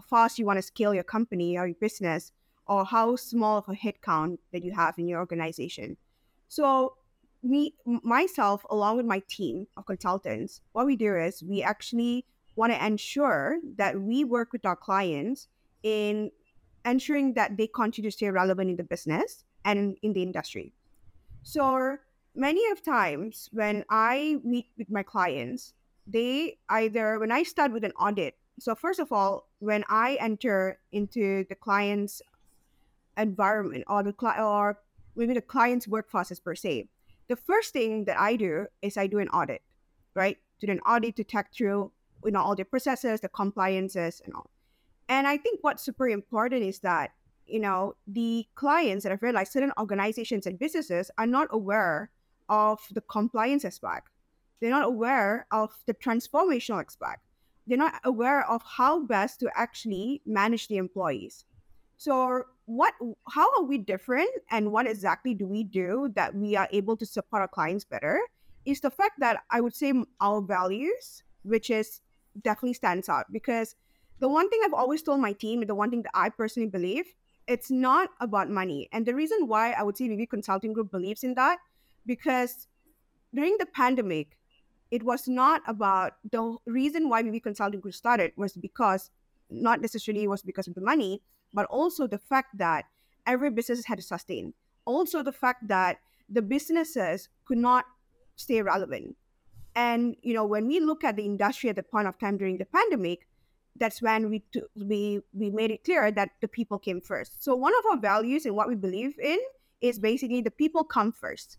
fast 0.09 0.39
you 0.39 0.45
want 0.45 0.57
to 0.57 0.61
scale 0.63 0.93
your 0.93 1.03
company 1.03 1.57
or 1.57 1.67
your 1.67 1.75
business, 1.79 2.31
or 2.65 2.85
how 2.85 3.15
small 3.17 3.57
of 3.57 3.67
a 3.67 3.73
headcount 3.73 4.37
that 4.53 4.63
you 4.63 4.71
have 4.71 4.97
in 4.97 5.07
your 5.07 5.19
organization. 5.19 5.97
So 6.47 6.95
me 7.43 7.73
myself 8.03 8.65
along 8.69 8.95
with 8.97 9.05
my 9.05 9.21
team 9.27 9.67
of 9.75 9.85
consultants 9.85 10.61
what 10.71 10.85
we 10.85 10.95
do 10.95 11.13
is 11.13 11.43
we 11.43 11.61
actually 11.61 12.25
want 12.55 12.71
to 12.71 12.85
ensure 12.85 13.57
that 13.75 13.99
we 13.99 14.23
work 14.23 14.53
with 14.53 14.65
our 14.65 14.77
clients 14.77 15.49
in 15.83 16.31
ensuring 16.85 17.33
that 17.33 17.57
they 17.57 17.67
continue 17.67 18.09
to 18.09 18.15
stay 18.15 18.29
relevant 18.29 18.69
in 18.69 18.77
the 18.77 18.83
business 18.83 19.43
and 19.65 19.97
in 20.01 20.13
the 20.13 20.23
industry. 20.23 20.71
So 21.43 21.97
many 22.33 22.61
of 22.71 22.81
times 22.81 23.49
when 23.51 23.83
I 23.89 24.37
meet 24.45 24.67
with 24.77 24.89
my 24.89 25.03
clients, 25.03 25.73
they 26.07 26.57
either 26.69 27.19
when 27.19 27.31
I 27.31 27.43
start 27.43 27.71
with 27.71 27.83
an 27.83 27.91
audit. 27.93 28.35
So 28.59 28.75
first 28.75 28.99
of 28.99 29.11
all, 29.11 29.49
when 29.59 29.83
I 29.89 30.17
enter 30.19 30.79
into 30.91 31.45
the 31.49 31.55
client's 31.55 32.21
environment 33.17 33.83
or 33.87 34.03
the 34.03 34.13
cli- 34.13 34.39
or 34.39 34.79
maybe 35.15 35.33
the 35.33 35.41
client's 35.41 35.87
work 35.87 36.09
process 36.09 36.39
per 36.39 36.55
se, 36.55 36.87
the 37.29 37.35
first 37.35 37.73
thing 37.73 38.05
that 38.05 38.19
I 38.19 38.35
do 38.35 38.67
is 38.81 38.97
I 38.97 39.07
do 39.07 39.19
an 39.19 39.29
audit, 39.29 39.61
right? 40.13 40.37
Do 40.59 40.71
an 40.71 40.79
audit 40.81 41.15
to 41.15 41.23
check 41.23 41.53
through 41.53 41.91
you 42.25 42.31
know 42.31 42.41
all 42.41 42.55
the 42.55 42.65
processes, 42.65 43.21
the 43.21 43.29
compliances, 43.29 44.21
and 44.25 44.33
all. 44.33 44.49
And 45.09 45.27
I 45.27 45.37
think 45.37 45.59
what's 45.61 45.83
super 45.83 46.07
important 46.07 46.63
is 46.63 46.79
that, 46.79 47.11
you 47.45 47.59
know, 47.59 47.95
the 48.07 48.47
clients 48.55 49.03
that 49.03 49.11
I've 49.11 49.21
realized 49.21 49.51
certain 49.51 49.73
organizations 49.77 50.47
and 50.47 50.57
businesses 50.57 51.11
are 51.17 51.27
not 51.27 51.47
aware 51.51 52.09
of 52.49 52.79
the 52.91 53.01
compliance 53.01 53.65
aspect. 53.65 54.07
They're 54.59 54.69
not 54.69 54.85
aware 54.85 55.47
of 55.51 55.71
the 55.85 55.93
transformational 55.93 56.83
aspect. 56.83 57.21
They're 57.67 57.77
not 57.77 57.99
aware 58.03 58.49
of 58.49 58.61
how 58.63 59.01
best 59.05 59.39
to 59.41 59.49
actually 59.55 60.21
manage 60.25 60.67
the 60.67 60.77
employees. 60.77 61.45
So 61.97 62.43
what 62.65 62.93
how 63.29 63.49
are 63.57 63.63
we 63.63 63.77
different 63.77 64.29
and 64.51 64.71
what 64.71 64.87
exactly 64.87 65.33
do 65.33 65.45
we 65.45 65.63
do 65.63 66.11
that 66.15 66.33
we 66.35 66.55
are 66.55 66.67
able 66.71 66.95
to 66.97 67.05
support 67.05 67.41
our 67.41 67.47
clients 67.47 67.83
better 67.83 68.19
is 68.65 68.79
the 68.79 68.89
fact 68.89 69.19
that 69.19 69.43
I 69.51 69.61
would 69.61 69.75
say 69.75 69.93
our 70.21 70.41
values, 70.41 71.23
which 71.43 71.69
is 71.69 72.01
definitely 72.41 72.73
stands 72.73 73.09
out 73.09 73.31
because 73.31 73.75
the 74.19 74.29
one 74.29 74.49
thing 74.49 74.61
I've 74.63 74.73
always 74.73 75.03
told 75.03 75.19
my 75.19 75.33
team, 75.33 75.65
the 75.65 75.75
one 75.75 75.89
thing 75.89 76.03
that 76.03 76.11
I 76.13 76.29
personally 76.29 76.69
believe, 76.69 77.05
it's 77.47 77.69
not 77.69 78.09
about 78.21 78.49
money. 78.49 78.87
And 78.93 79.05
the 79.05 79.13
reason 79.13 79.47
why 79.47 79.71
I 79.71 79.83
would 79.83 79.97
say 79.97 80.07
VV 80.07 80.29
Consulting 80.29 80.73
Group 80.73 80.91
believes 80.91 81.23
in 81.23 81.33
that, 81.33 81.59
because 82.05 82.67
during 83.33 83.57
the 83.59 83.65
pandemic, 83.65 84.37
it 84.93 85.01
was 85.01 85.27
not 85.27 85.63
about 85.65 86.17
the 86.31 86.55
reason 86.67 87.09
why 87.09 87.23
VV 87.23 87.41
Consulting 87.41 87.79
Group 87.79 87.95
started 87.95 88.31
was 88.37 88.53
because 88.53 89.09
not 89.49 89.81
necessarily 89.81 90.27
was 90.27 90.43
because 90.43 90.67
of 90.67 90.75
the 90.75 90.81
money, 90.81 91.23
but 91.51 91.65
also 91.65 92.05
the 92.05 92.19
fact 92.19 92.55
that 92.59 92.85
every 93.25 93.49
business 93.49 93.85
had 93.85 93.97
to 93.97 94.03
sustain. 94.03 94.53
Also 94.85 95.23
the 95.23 95.31
fact 95.31 95.67
that 95.67 95.97
the 96.29 96.43
businesses 96.43 97.29
could 97.45 97.57
not 97.57 97.85
stay 98.35 98.61
relevant. 98.61 99.15
And 99.75 100.15
you 100.21 100.35
know, 100.35 100.45
when 100.45 100.67
we 100.67 100.79
look 100.79 101.03
at 101.03 101.15
the 101.15 101.25
industry 101.25 101.71
at 101.71 101.75
the 101.75 101.81
point 101.81 102.07
of 102.07 102.19
time 102.19 102.37
during 102.37 102.59
the 102.59 102.65
pandemic, 102.65 103.27
that's 103.75 103.99
when 103.99 104.29
we 104.29 104.43
t- 104.53 104.61
we 104.75 105.21
we 105.33 105.49
made 105.49 105.71
it 105.71 105.83
clear 105.83 106.11
that 106.11 106.29
the 106.39 106.47
people 106.47 106.77
came 106.77 107.01
first. 107.01 107.43
So 107.43 107.55
one 107.55 107.73
of 107.79 107.85
our 107.89 107.97
values 107.97 108.45
and 108.45 108.55
what 108.55 108.67
we 108.67 108.75
believe 108.75 109.17
in 109.17 109.39
is 109.81 109.97
basically 109.97 110.41
the 110.41 110.51
people 110.51 110.83
come 110.83 111.11
first. 111.11 111.57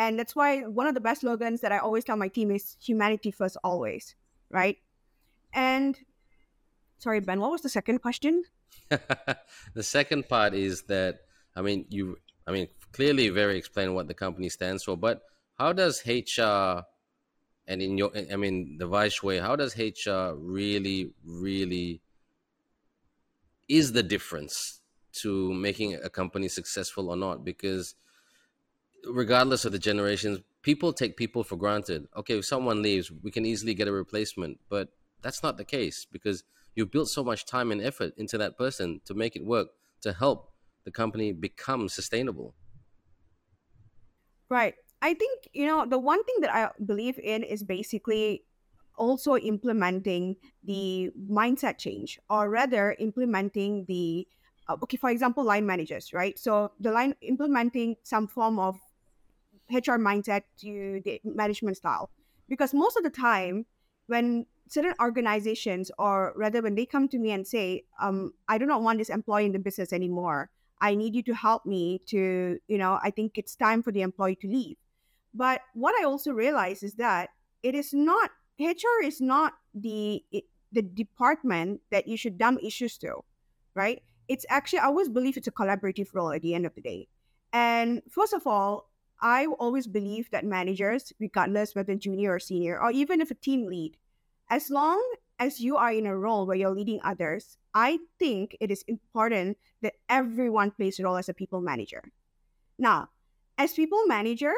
And 0.00 0.18
that's 0.18 0.34
why 0.34 0.62
one 0.62 0.86
of 0.86 0.94
the 0.94 1.00
best 1.00 1.20
slogans 1.20 1.60
that 1.60 1.72
I 1.72 1.78
always 1.78 2.04
tell 2.04 2.16
my 2.16 2.28
team 2.28 2.50
is 2.50 2.74
humanity 2.80 3.30
first 3.30 3.58
always, 3.62 4.16
right? 4.48 4.78
And 5.52 5.94
sorry, 6.96 7.20
Ben, 7.20 7.38
what 7.38 7.50
was 7.50 7.60
the 7.60 7.68
second 7.68 7.98
question? 8.00 8.44
the 8.88 9.82
second 9.82 10.26
part 10.26 10.54
is 10.54 10.84
that 10.84 11.20
I 11.54 11.60
mean 11.60 11.84
you 11.90 12.16
I 12.46 12.52
mean 12.52 12.68
clearly 12.92 13.28
very 13.28 13.58
explain 13.58 13.92
what 13.92 14.08
the 14.08 14.14
company 14.14 14.48
stands 14.48 14.84
for, 14.84 14.96
but 14.96 15.20
how 15.58 15.74
does 15.74 16.02
HR 16.06 16.86
and 17.68 17.82
in 17.82 17.98
your 17.98 18.10
i 18.32 18.36
mean 18.36 18.78
the 18.78 18.88
Vaish 18.88 19.22
way 19.22 19.38
how 19.38 19.54
does 19.54 19.76
hr 19.78 20.34
really 20.34 21.12
really 21.24 22.00
is 23.68 23.92
the 23.92 24.02
difference 24.02 24.80
to 25.12 25.52
making 25.52 25.94
a 25.94 26.08
company 26.10 26.48
successful 26.48 27.10
or 27.10 27.16
not 27.16 27.44
because 27.44 27.94
regardless 29.08 29.64
of 29.64 29.72
the 29.72 29.78
generations 29.78 30.40
people 30.62 30.92
take 30.92 31.16
people 31.16 31.42
for 31.42 31.56
granted. 31.56 32.06
Okay 32.16 32.38
if 32.38 32.44
someone 32.44 32.82
leaves 32.82 33.10
we 33.10 33.30
can 33.30 33.46
easily 33.46 33.74
get 33.74 33.88
a 33.88 33.92
replacement 33.92 34.58
but 34.68 34.90
that's 35.22 35.42
not 35.42 35.56
the 35.56 35.64
case 35.64 36.06
because 36.10 36.44
you 36.74 36.86
built 36.86 37.08
so 37.08 37.24
much 37.24 37.46
time 37.46 37.72
and 37.72 37.82
effort 37.82 38.12
into 38.16 38.38
that 38.38 38.56
person 38.56 39.00
to 39.04 39.14
make 39.14 39.36
it 39.36 39.44
work 39.44 39.68
to 40.02 40.12
help 40.12 40.52
the 40.84 40.90
company 40.90 41.32
become 41.32 41.88
sustainable. 41.88 42.54
Right. 44.48 44.74
I 45.02 45.14
think, 45.14 45.48
you 45.52 45.66
know, 45.66 45.86
the 45.86 45.98
one 45.98 46.22
thing 46.24 46.36
that 46.40 46.54
I 46.54 46.70
believe 46.84 47.18
in 47.18 47.42
is 47.42 47.62
basically 47.62 48.44
also 48.96 49.36
implementing 49.36 50.36
the 50.64 51.10
mindset 51.30 51.78
change, 51.78 52.18
or 52.28 52.50
rather, 52.50 52.96
implementing 52.98 53.86
the, 53.86 54.26
uh, 54.68 54.76
okay, 54.82 54.96
for 54.96 55.08
example, 55.08 55.44
line 55.44 55.64
managers, 55.64 56.12
right? 56.12 56.38
So 56.38 56.72
the 56.80 56.92
line 56.92 57.14
implementing 57.22 57.96
some 58.02 58.26
form 58.26 58.58
of 58.58 58.78
HR 59.72 59.98
mindset 59.98 60.42
to 60.60 61.00
the 61.04 61.20
management 61.24 61.76
style. 61.76 62.10
Because 62.48 62.74
most 62.74 62.96
of 62.96 63.02
the 63.02 63.10
time, 63.10 63.66
when 64.06 64.46
certain 64.68 64.94
organizations, 65.00 65.90
or 65.98 66.32
rather, 66.36 66.62
when 66.62 66.74
they 66.74 66.86
come 66.86 67.08
to 67.08 67.18
me 67.18 67.30
and 67.30 67.46
say, 67.46 67.84
um, 68.00 68.32
I 68.48 68.58
do 68.58 68.66
not 68.66 68.82
want 68.82 68.98
this 68.98 69.08
employee 69.08 69.46
in 69.46 69.52
the 69.52 69.58
business 69.58 69.92
anymore, 69.92 70.50
I 70.80 70.94
need 70.94 71.14
you 71.14 71.22
to 71.24 71.34
help 71.34 71.66
me 71.66 72.00
to, 72.06 72.58
you 72.66 72.78
know, 72.78 72.98
I 73.02 73.10
think 73.10 73.36
it's 73.36 73.54
time 73.54 73.82
for 73.82 73.92
the 73.92 74.02
employee 74.02 74.36
to 74.36 74.48
leave 74.48 74.76
but 75.34 75.62
what 75.74 75.94
I 76.00 76.04
also 76.04 76.32
realize 76.32 76.82
is 76.82 76.94
that 76.94 77.30
it 77.62 77.74
is 77.74 77.92
not 77.92 78.30
HR 78.58 79.04
is 79.04 79.20
not 79.20 79.54
the 79.74 80.22
the 80.72 80.82
department 80.82 81.80
that 81.90 82.06
you 82.06 82.16
should 82.16 82.38
dump 82.38 82.60
issues 82.62 82.98
to, 82.98 83.24
right? 83.74 84.02
It's 84.28 84.46
actually 84.48 84.80
I 84.80 84.86
always 84.86 85.08
believe 85.08 85.36
it's 85.36 85.48
a 85.48 85.52
collaborative 85.52 86.08
role 86.14 86.32
at 86.32 86.42
the 86.42 86.54
end 86.54 86.66
of 86.66 86.74
the 86.74 86.80
day. 86.80 87.08
And 87.52 88.02
first 88.10 88.32
of 88.32 88.46
all, 88.46 88.89
I 89.20 89.46
always 89.46 89.86
believe 89.86 90.30
that 90.30 90.44
managers, 90.44 91.12
regardless 91.20 91.74
whether 91.74 91.94
junior 91.94 92.34
or 92.34 92.38
senior, 92.38 92.80
or 92.80 92.90
even 92.90 93.20
if 93.20 93.30
a 93.30 93.34
team 93.34 93.66
lead, 93.66 93.96
as 94.48 94.70
long 94.70 95.02
as 95.38 95.60
you 95.60 95.76
are 95.76 95.92
in 95.92 96.06
a 96.06 96.16
role 96.16 96.46
where 96.46 96.56
you're 96.56 96.74
leading 96.74 97.00
others, 97.02 97.56
I 97.74 97.98
think 98.18 98.56
it 98.60 98.70
is 98.70 98.84
important 98.88 99.58
that 99.82 99.94
everyone 100.08 100.70
plays 100.70 100.98
a 100.98 101.04
role 101.04 101.16
as 101.16 101.28
a 101.28 101.34
people 101.34 101.60
manager. 101.60 102.10
Now, 102.78 103.10
as 103.58 103.72
people 103.72 104.06
manager, 104.06 104.52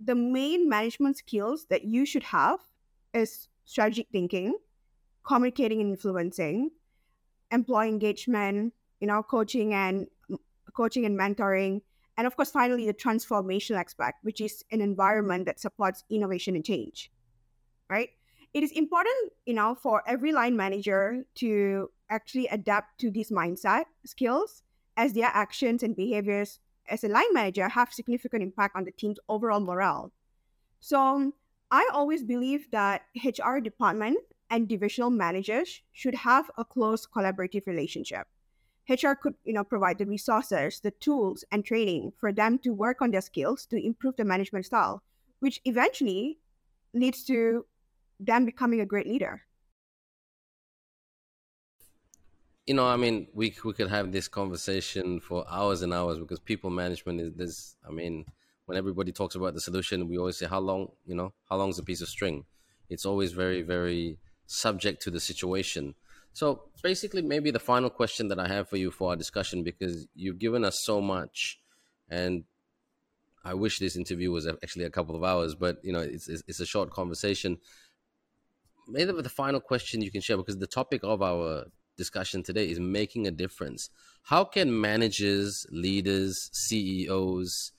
the 0.00 0.14
main 0.14 0.68
management 0.68 1.18
skills 1.18 1.66
that 1.70 1.84
you 1.84 2.04
should 2.04 2.24
have 2.24 2.58
is 3.14 3.48
strategic 3.64 4.08
thinking, 4.10 4.54
communicating 5.24 5.80
and 5.80 5.90
influencing, 5.90 6.70
employee 7.50 7.88
engagement, 7.88 8.74
you 9.00 9.06
know, 9.06 9.22
coaching 9.22 9.74
and 9.74 10.06
coaching 10.74 11.04
and 11.06 11.18
mentoring, 11.18 11.82
and 12.16 12.26
of 12.26 12.36
course, 12.36 12.50
finally, 12.50 12.86
the 12.86 12.94
transformational 12.94 13.80
aspect, 13.80 14.18
which 14.22 14.40
is 14.40 14.64
an 14.70 14.80
environment 14.80 15.46
that 15.46 15.60
supports 15.60 16.04
innovation 16.10 16.54
and 16.54 16.64
change. 16.64 17.10
Right? 17.88 18.10
It 18.54 18.62
is 18.62 18.72
important, 18.72 19.32
you 19.46 19.54
know, 19.54 19.74
for 19.74 20.02
every 20.06 20.32
line 20.32 20.56
manager 20.56 21.24
to 21.36 21.90
actually 22.10 22.48
adapt 22.48 23.00
to 23.00 23.10
these 23.10 23.30
mindset 23.30 23.84
skills 24.04 24.62
as 24.96 25.14
their 25.14 25.30
actions 25.32 25.82
and 25.82 25.96
behaviors 25.96 26.60
as 26.88 27.04
a 27.04 27.08
line 27.08 27.32
manager 27.32 27.68
have 27.68 27.92
significant 27.92 28.42
impact 28.42 28.76
on 28.76 28.84
the 28.84 28.92
team's 28.92 29.18
overall 29.28 29.60
morale. 29.60 30.12
So 30.80 31.32
I 31.70 31.88
always 31.92 32.22
believe 32.22 32.70
that 32.72 33.02
HR 33.24 33.58
department 33.58 34.18
and 34.50 34.68
divisional 34.68 35.08
managers 35.08 35.80
should 35.92 36.14
have 36.14 36.50
a 36.58 36.64
close 36.64 37.06
collaborative 37.06 37.66
relationship. 37.66 38.26
HR 38.88 39.14
could, 39.16 39.34
you 39.44 39.52
know, 39.52 39.64
provide 39.64 39.98
the 39.98 40.06
resources, 40.06 40.80
the 40.80 40.90
tools, 40.90 41.44
and 41.50 41.64
training 41.64 42.12
for 42.18 42.32
them 42.32 42.58
to 42.60 42.70
work 42.70 43.00
on 43.02 43.10
their 43.10 43.20
skills 43.20 43.66
to 43.66 43.76
improve 43.76 44.16
the 44.16 44.24
management 44.24 44.66
style, 44.66 45.02
which 45.40 45.60
eventually 45.64 46.40
leads 46.94 47.24
to 47.24 47.66
them 48.20 48.44
becoming 48.46 48.80
a 48.80 48.86
great 48.86 49.06
leader. 49.06 49.42
You 52.66 52.74
know, 52.74 52.86
I 52.86 52.96
mean, 52.96 53.28
we 53.34 53.54
we 53.64 53.72
could 53.72 53.88
have 53.88 54.12
this 54.12 54.28
conversation 54.28 55.18
for 55.20 55.44
hours 55.48 55.82
and 55.82 55.92
hours 55.92 56.18
because 56.18 56.38
people 56.38 56.70
management 56.70 57.20
is 57.20 57.32
this. 57.32 57.76
I 57.86 57.90
mean, 57.90 58.24
when 58.66 58.78
everybody 58.78 59.10
talks 59.10 59.34
about 59.34 59.54
the 59.54 59.60
solution, 59.60 60.06
we 60.08 60.16
always 60.16 60.36
say, 60.36 60.46
"How 60.46 60.60
long?" 60.60 60.92
You 61.04 61.16
know, 61.16 61.34
how 61.48 61.56
long 61.56 61.70
is 61.70 61.78
a 61.80 61.82
piece 61.82 62.00
of 62.02 62.08
string? 62.08 62.46
It's 62.88 63.04
always 63.04 63.32
very, 63.32 63.62
very 63.62 64.20
subject 64.46 65.02
to 65.02 65.10
the 65.10 65.18
situation. 65.18 65.96
So 66.32 66.64
basically, 66.82 67.22
maybe 67.22 67.50
the 67.50 67.58
final 67.58 67.90
question 67.90 68.28
that 68.28 68.38
I 68.38 68.48
have 68.48 68.68
for 68.68 68.76
you 68.76 68.90
for 68.90 69.10
our 69.10 69.16
discussion, 69.16 69.62
because 69.62 70.06
you've 70.14 70.38
given 70.38 70.64
us 70.64 70.80
so 70.82 71.00
much, 71.00 71.60
and 72.08 72.44
I 73.44 73.54
wish 73.54 73.78
this 73.78 73.96
interview 73.96 74.30
was 74.30 74.46
actually 74.46 74.84
a 74.84 74.90
couple 74.90 75.14
of 75.14 75.24
hours, 75.24 75.54
but 75.54 75.78
you 75.82 75.92
know, 75.92 76.00
it's 76.00 76.28
it's, 76.28 76.42
it's 76.46 76.60
a 76.60 76.66
short 76.66 76.90
conversation. 76.90 77.58
Maybe 78.88 79.12
the 79.12 79.28
final 79.28 79.60
question 79.60 80.02
you 80.02 80.10
can 80.10 80.20
share, 80.20 80.36
because 80.36 80.58
the 80.58 80.66
topic 80.66 81.02
of 81.04 81.22
our 81.22 81.66
discussion 81.96 82.42
today 82.42 82.68
is 82.70 82.80
making 82.80 83.26
a 83.26 83.30
difference. 83.30 83.90
How 84.22 84.44
can 84.44 84.80
managers, 84.80 85.66
leaders, 85.70 86.50
CEOs, 86.52 87.72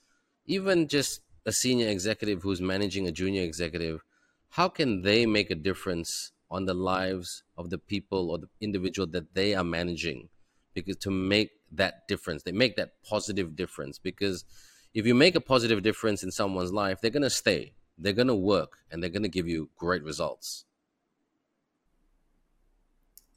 even 0.46 0.88
just 0.88 1.20
a 1.46 1.52
senior 1.52 1.88
executive 1.88 2.42
who's 2.42 2.60
managing 2.60 3.06
a 3.06 3.12
junior 3.12 3.42
executive, 3.42 4.02
how 4.50 4.68
can 4.68 5.02
they 5.02 5.26
make 5.26 5.50
a 5.50 5.54
difference 5.54 6.32
on 6.50 6.66
the 6.66 6.74
lives 6.74 7.42
of 7.56 7.70
the 7.70 7.78
people 7.78 8.30
or 8.30 8.38
the 8.38 8.48
individual 8.60 9.06
that 9.08 9.34
they 9.34 9.54
are 9.54 9.64
managing 9.64 10.28
because 10.74 10.96
to 10.96 11.10
make 11.10 11.50
that 11.72 12.06
difference. 12.08 12.42
They 12.42 12.52
make 12.52 12.76
that 12.76 13.02
positive 13.08 13.56
difference 13.56 13.98
because 13.98 14.44
if 14.92 15.06
you 15.06 15.14
make 15.14 15.34
a 15.34 15.40
positive 15.40 15.82
difference 15.82 16.22
in 16.22 16.30
someone's 16.30 16.72
life 16.72 17.00
they're 17.00 17.10
going 17.10 17.22
to 17.22 17.30
stay 17.30 17.74
they're 17.98 18.12
going 18.12 18.28
to 18.28 18.34
work 18.34 18.78
and 18.90 19.02
they're 19.02 19.10
going 19.10 19.22
to 19.22 19.28
give 19.28 19.48
you 19.48 19.70
great 19.76 20.02
results. 20.02 20.64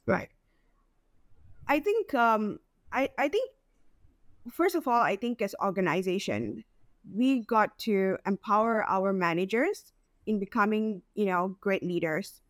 Right. 0.06 0.30
I 1.66 1.80
think 1.80 2.14
um 2.14 2.60
i 2.90 3.10
i 3.18 3.28
think 3.28 3.50
first 4.50 4.74
of 4.74 4.88
all 4.88 5.00
i 5.00 5.16
think 5.16 5.42
as 5.42 5.54
organization 5.62 6.64
we 7.14 7.40
got 7.40 7.78
to 7.78 8.16
empower 8.26 8.84
our 8.88 9.12
managers 9.12 9.92
in 10.26 10.38
becoming 10.38 11.02
you 11.14 11.26
know 11.26 11.56
great 11.60 11.82
leaders 11.82 12.40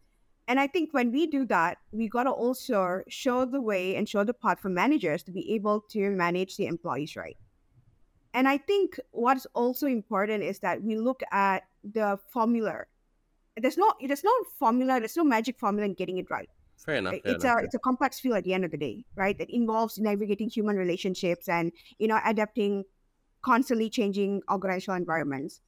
and 0.48 0.58
I 0.58 0.66
think 0.66 0.94
when 0.94 1.12
we 1.12 1.26
do 1.26 1.44
that, 1.46 1.76
we 1.92 2.08
got 2.08 2.22
to 2.24 2.30
also 2.30 3.02
show 3.06 3.44
the 3.44 3.60
way 3.60 3.96
and 3.96 4.08
show 4.08 4.24
the 4.24 4.32
path 4.32 4.60
for 4.60 4.70
managers 4.70 5.22
to 5.24 5.30
be 5.30 5.52
able 5.54 5.82
to 5.90 6.10
manage 6.10 6.56
the 6.56 6.66
employees 6.66 7.16
right. 7.16 7.36
And 8.32 8.48
I 8.48 8.56
think 8.56 8.98
what's 9.10 9.46
also 9.52 9.86
important 9.86 10.42
is 10.42 10.58
that 10.60 10.82
we 10.82 10.96
look 10.96 11.20
at 11.30 11.64
the 11.84 12.18
formula. 12.32 12.84
There's 13.58 13.76
no 13.76 13.92
there's 14.00 14.24
no 14.24 14.32
formula, 14.58 14.98
there's 15.00 15.16
no 15.16 15.24
magic 15.24 15.58
formula 15.58 15.86
in 15.86 15.94
getting 15.94 16.16
it 16.16 16.30
right. 16.30 16.48
Fair 16.78 16.96
enough. 16.96 17.12
Fair 17.12 17.34
it's 17.34 17.44
enough. 17.44 17.60
a 17.60 17.64
it's 17.64 17.74
a 17.74 17.78
complex 17.78 18.18
field 18.18 18.36
at 18.36 18.44
the 18.44 18.54
end 18.54 18.64
of 18.64 18.70
the 18.70 18.78
day, 18.78 19.04
right? 19.16 19.36
That 19.36 19.50
involves 19.50 19.98
navigating 19.98 20.48
human 20.48 20.76
relationships 20.76 21.48
and 21.48 21.72
you 21.98 22.08
know 22.08 22.20
adapting 22.24 22.84
constantly 23.42 23.90
changing 23.90 24.42
organizational 24.50 24.96
environments. 24.96 25.60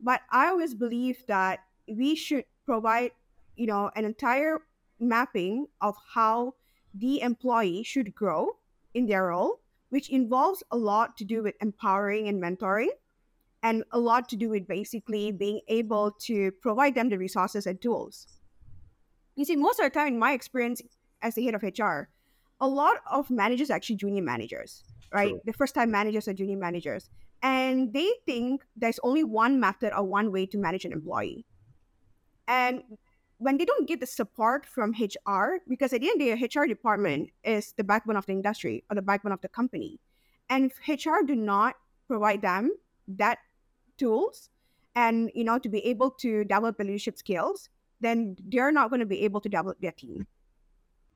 But 0.00 0.20
I 0.30 0.46
always 0.46 0.74
believe 0.74 1.24
that 1.26 1.60
we 1.88 2.14
should 2.14 2.44
provide 2.66 3.12
you 3.58 3.66
know 3.66 3.90
an 3.96 4.04
entire 4.04 4.60
mapping 5.00 5.66
of 5.80 5.96
how 6.14 6.54
the 6.94 7.20
employee 7.20 7.82
should 7.82 8.14
grow 8.14 8.56
in 8.94 9.06
their 9.06 9.26
role 9.26 9.60
which 9.90 10.10
involves 10.10 10.62
a 10.70 10.76
lot 10.76 11.16
to 11.16 11.24
do 11.24 11.42
with 11.42 11.54
empowering 11.60 12.28
and 12.28 12.42
mentoring 12.42 12.88
and 13.62 13.84
a 13.92 13.98
lot 13.98 14.28
to 14.28 14.36
do 14.36 14.48
with 14.48 14.68
basically 14.68 15.32
being 15.32 15.60
able 15.68 16.12
to 16.12 16.52
provide 16.62 16.94
them 16.94 17.08
the 17.08 17.18
resources 17.18 17.66
and 17.66 17.80
tools. 17.80 18.26
You 19.34 19.44
see 19.44 19.56
most 19.56 19.80
of 19.80 19.84
the 19.84 19.90
time 19.90 20.08
in 20.08 20.18
my 20.18 20.32
experience 20.32 20.82
as 21.22 21.34
the 21.34 21.44
head 21.44 21.54
of 21.54 21.62
hr 21.62 22.08
a 22.60 22.68
lot 22.68 22.96
of 23.10 23.30
managers 23.30 23.70
are 23.70 23.74
actually 23.74 23.96
junior 23.96 24.22
managers 24.22 24.84
right? 25.12 25.34
The 25.44 25.52
first 25.52 25.74
time 25.74 25.90
managers 25.90 26.28
are 26.28 26.34
junior 26.34 26.56
managers 26.56 27.08
and 27.42 27.92
they 27.92 28.10
think 28.26 28.64
there's 28.76 29.00
only 29.02 29.24
one 29.24 29.60
method 29.60 29.92
or 29.96 30.04
one 30.04 30.32
way 30.32 30.46
to 30.46 30.58
manage 30.58 30.84
an 30.84 30.92
employee. 30.92 31.46
And 32.46 32.82
when 33.38 33.56
they 33.56 33.64
don't 33.64 33.88
get 33.88 34.00
the 34.00 34.06
support 34.06 34.66
from 34.66 34.92
HR, 34.92 35.60
because 35.68 35.92
at 35.92 36.00
the 36.00 36.08
end 36.08 36.20
of 36.20 36.38
the 36.38 36.60
HR 36.60 36.66
department 36.66 37.30
is 37.44 37.72
the 37.76 37.84
backbone 37.84 38.16
of 38.16 38.26
the 38.26 38.32
industry 38.32 38.84
or 38.90 38.96
the 38.96 39.02
backbone 39.02 39.32
of 39.32 39.40
the 39.40 39.48
company. 39.48 40.00
And 40.50 40.70
if 40.70 41.06
HR 41.06 41.24
do 41.26 41.36
not 41.36 41.76
provide 42.08 42.42
them 42.42 42.70
that 43.06 43.38
tools 43.96 44.50
and 44.94 45.30
you 45.34 45.44
know 45.44 45.58
to 45.58 45.68
be 45.68 45.84
able 45.86 46.10
to 46.10 46.44
develop 46.44 46.78
leadership 46.78 47.16
skills, 47.16 47.68
then 48.00 48.36
they're 48.44 48.72
not 48.72 48.90
going 48.90 49.00
to 49.00 49.06
be 49.06 49.22
able 49.22 49.40
to 49.40 49.48
develop 49.48 49.80
their 49.80 49.92
team. 49.92 50.26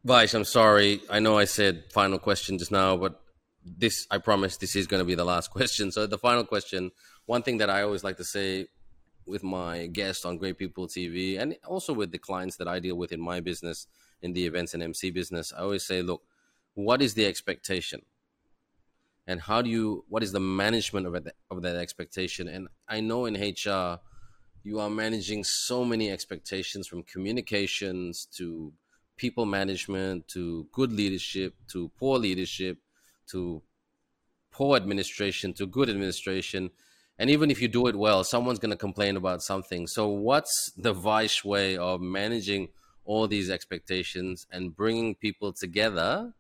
Vaish, 0.07 0.35
I'm 0.35 0.45
sorry. 0.45 1.01
I 1.11 1.19
know 1.21 1.39
I 1.39 1.45
said 1.45 1.85
final 1.93 2.19
question 2.19 2.59
just 2.59 2.73
now, 2.73 2.97
but 2.97 3.21
this 3.65 4.07
I 4.11 4.19
promise 4.19 4.57
this 4.57 4.77
is 4.77 4.87
going 4.87 5.01
to 5.01 5.05
be 5.05 5.15
the 5.15 5.25
last 5.25 5.51
question. 5.57 5.91
So 5.91 6.07
the 6.07 6.19
final 6.19 6.45
question, 6.45 6.93
one 7.27 7.43
thing 7.43 7.59
that 7.59 7.71
I 7.71 7.83
always 7.83 8.05
like 8.05 8.17
to 8.19 8.25
say 8.25 8.67
with 9.27 9.43
my 9.43 9.87
guests 9.87 10.25
on 10.25 10.39
Great 10.39 10.59
People 10.59 10.87
TV 10.87 11.39
and 11.41 11.57
also 11.67 11.93
with 11.93 12.11
the 12.13 12.19
clients 12.19 12.57
that 12.57 12.69
I 12.69 12.79
deal 12.79 12.97
with 12.97 13.13
in 13.13 13.21
my 13.21 13.41
business, 13.41 13.87
in 14.21 14.33
the 14.33 14.47
events 14.47 14.75
and 14.75 14.83
MC 14.83 15.11
business, 15.11 15.53
I 15.57 15.63
always 15.63 15.85
say, 15.85 16.03
look, 16.03 16.23
what 16.75 17.03
is 17.03 17.15
the 17.15 17.27
expectation? 17.27 18.03
And 19.27 19.41
how 19.41 19.63
do 19.63 19.71
you, 19.71 20.05
what 20.09 20.23
is 20.23 20.33
the 20.33 20.41
management 20.41 21.07
of, 21.07 21.15
it, 21.15 21.29
of 21.51 21.63
that 21.63 21.77
expectation? 21.77 22.49
And 22.49 22.69
I 22.89 23.01
know 23.01 23.27
in 23.27 23.35
HR, 23.35 24.01
you 24.65 24.79
are 24.81 24.91
managing 24.91 25.45
so 25.45 25.85
many 25.85 26.11
expectations 26.11 26.87
from 26.87 27.03
communications 27.03 28.27
to 28.37 28.73
people 29.17 29.47
management 29.47 30.27
to 30.29 30.67
good 30.73 30.93
leadership 30.93 31.55
to 31.69 31.91
poor 31.99 32.19
leadership 32.19 32.79
to 33.27 33.63
poor 34.51 34.77
administration 34.77 35.53
to 35.53 35.67
good 35.67 35.89
administration 35.89 36.71
and 37.23 37.31
even 37.31 37.53
if 37.53 37.63
you 37.63 37.69
do 37.69 37.87
it 37.87 37.95
well 37.95 38.25
someone's 38.25 38.59
going 38.59 38.73
to 38.73 38.77
complain 38.77 39.17
about 39.17 39.43
something. 39.43 39.87
So 39.87 40.09
what's 40.09 40.73
the 40.77 40.93
Vaish 40.93 41.45
way 41.45 41.77
of 41.77 42.01
managing 42.01 42.71
all 43.05 43.29
these 43.29 43.49
expectations 43.49 44.45
and 44.51 44.75
bringing 44.75 45.15
people 45.15 45.53
together 45.53 46.35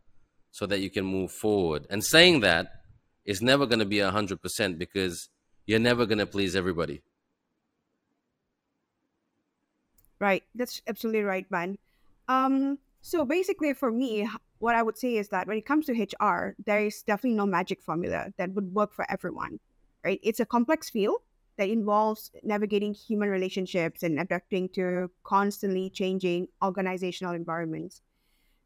so 0.50 0.66
that 0.66 0.80
you 0.80 0.90
can 0.90 1.04
move 1.04 1.30
forward? 1.30 1.86
And 1.88 2.02
saying 2.02 2.40
that 2.40 2.82
is 3.24 3.40
never 3.40 3.64
going 3.64 3.78
to 3.78 3.84
be 3.84 3.98
100% 3.98 4.76
because 4.76 5.28
you're 5.66 5.78
never 5.78 6.04
going 6.04 6.18
to 6.18 6.26
please 6.26 6.56
everybody. 6.56 7.00
Right. 10.18 10.42
That's 10.52 10.82
absolutely 10.88 11.22
right 11.22 11.48
man. 11.48 11.78
Um 12.28 12.78
so 13.02 13.24
basically 13.24 13.72
for 13.74 13.90
me 13.90 14.28
what 14.60 14.76
i 14.76 14.82
would 14.82 14.96
say 14.96 15.16
is 15.16 15.28
that 15.30 15.48
when 15.48 15.56
it 15.58 15.66
comes 15.66 15.86
to 15.86 15.92
hr 15.92 16.54
there 16.64 16.86
is 16.86 17.02
definitely 17.02 17.36
no 17.36 17.44
magic 17.44 17.82
formula 17.82 18.32
that 18.36 18.52
would 18.54 18.72
work 18.72 18.92
for 18.94 19.04
everyone 19.10 19.58
right? 20.04 20.20
It's 20.22 20.40
a 20.40 20.46
complex 20.46 20.90
field 20.90 21.22
that 21.58 21.68
involves 21.68 22.30
navigating 22.42 22.94
human 22.94 23.28
relationships 23.28 24.02
and 24.02 24.18
adapting 24.18 24.68
to 24.70 25.10
constantly 25.22 25.90
changing 25.90 26.48
organizational 26.62 27.34
environments. 27.34 28.00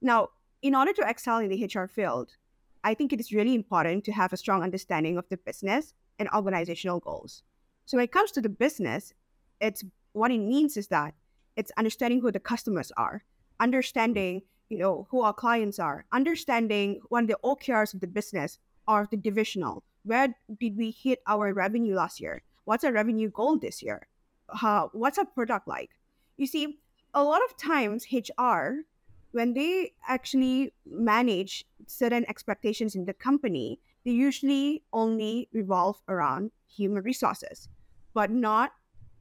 Now, 0.00 0.30
in 0.62 0.74
order 0.74 0.92
to 0.92 1.08
excel 1.08 1.38
in 1.38 1.48
the 1.48 1.64
HR 1.64 1.86
field, 1.86 2.36
I 2.84 2.94
think 2.94 3.12
it 3.12 3.20
is 3.20 3.32
really 3.32 3.54
important 3.54 4.04
to 4.04 4.12
have 4.12 4.32
a 4.32 4.36
strong 4.36 4.62
understanding 4.62 5.18
of 5.18 5.28
the 5.28 5.36
business 5.36 5.94
and 6.18 6.28
organizational 6.30 7.00
goals. 7.00 7.42
So 7.84 7.96
when 7.96 8.04
it 8.04 8.12
comes 8.12 8.30
to 8.32 8.40
the 8.40 8.48
business, 8.48 9.12
it's 9.60 9.84
what 10.12 10.30
it 10.30 10.38
means 10.38 10.76
is 10.76 10.88
that 10.88 11.14
it's 11.56 11.72
understanding 11.76 12.20
who 12.20 12.30
the 12.30 12.40
customers 12.40 12.92
are, 12.96 13.24
understanding, 13.60 14.42
you 14.68 14.78
know, 14.78 15.06
who 15.10 15.22
our 15.22 15.32
clients 15.32 15.78
are, 15.78 16.04
understanding 16.12 17.00
when 17.08 17.26
the 17.26 17.38
OKRs 17.44 17.94
of 17.94 18.00
the 18.00 18.06
business 18.06 18.58
are 18.86 19.08
the 19.10 19.16
divisional, 19.16 19.82
where 20.06 20.34
did 20.58 20.76
we 20.76 20.90
hit 20.92 21.20
our 21.26 21.52
revenue 21.52 21.94
last 21.94 22.20
year? 22.20 22.42
What's 22.64 22.84
our 22.84 22.92
revenue 22.92 23.30
goal 23.30 23.58
this 23.58 23.82
year? 23.82 24.06
How, 24.54 24.90
what's 24.92 25.18
our 25.18 25.26
product 25.26 25.66
like? 25.66 25.90
You 26.36 26.46
see, 26.46 26.78
a 27.12 27.22
lot 27.22 27.40
of 27.44 27.56
times 27.56 28.06
HR, 28.12 28.86
when 29.32 29.54
they 29.54 29.92
actually 30.08 30.72
manage 30.86 31.64
certain 31.86 32.24
expectations 32.28 32.94
in 32.94 33.04
the 33.04 33.14
company, 33.14 33.80
they 34.04 34.12
usually 34.12 34.84
only 34.92 35.48
revolve 35.52 36.00
around 36.08 36.52
human 36.68 37.02
resources, 37.02 37.68
but 38.14 38.30
not 38.30 38.72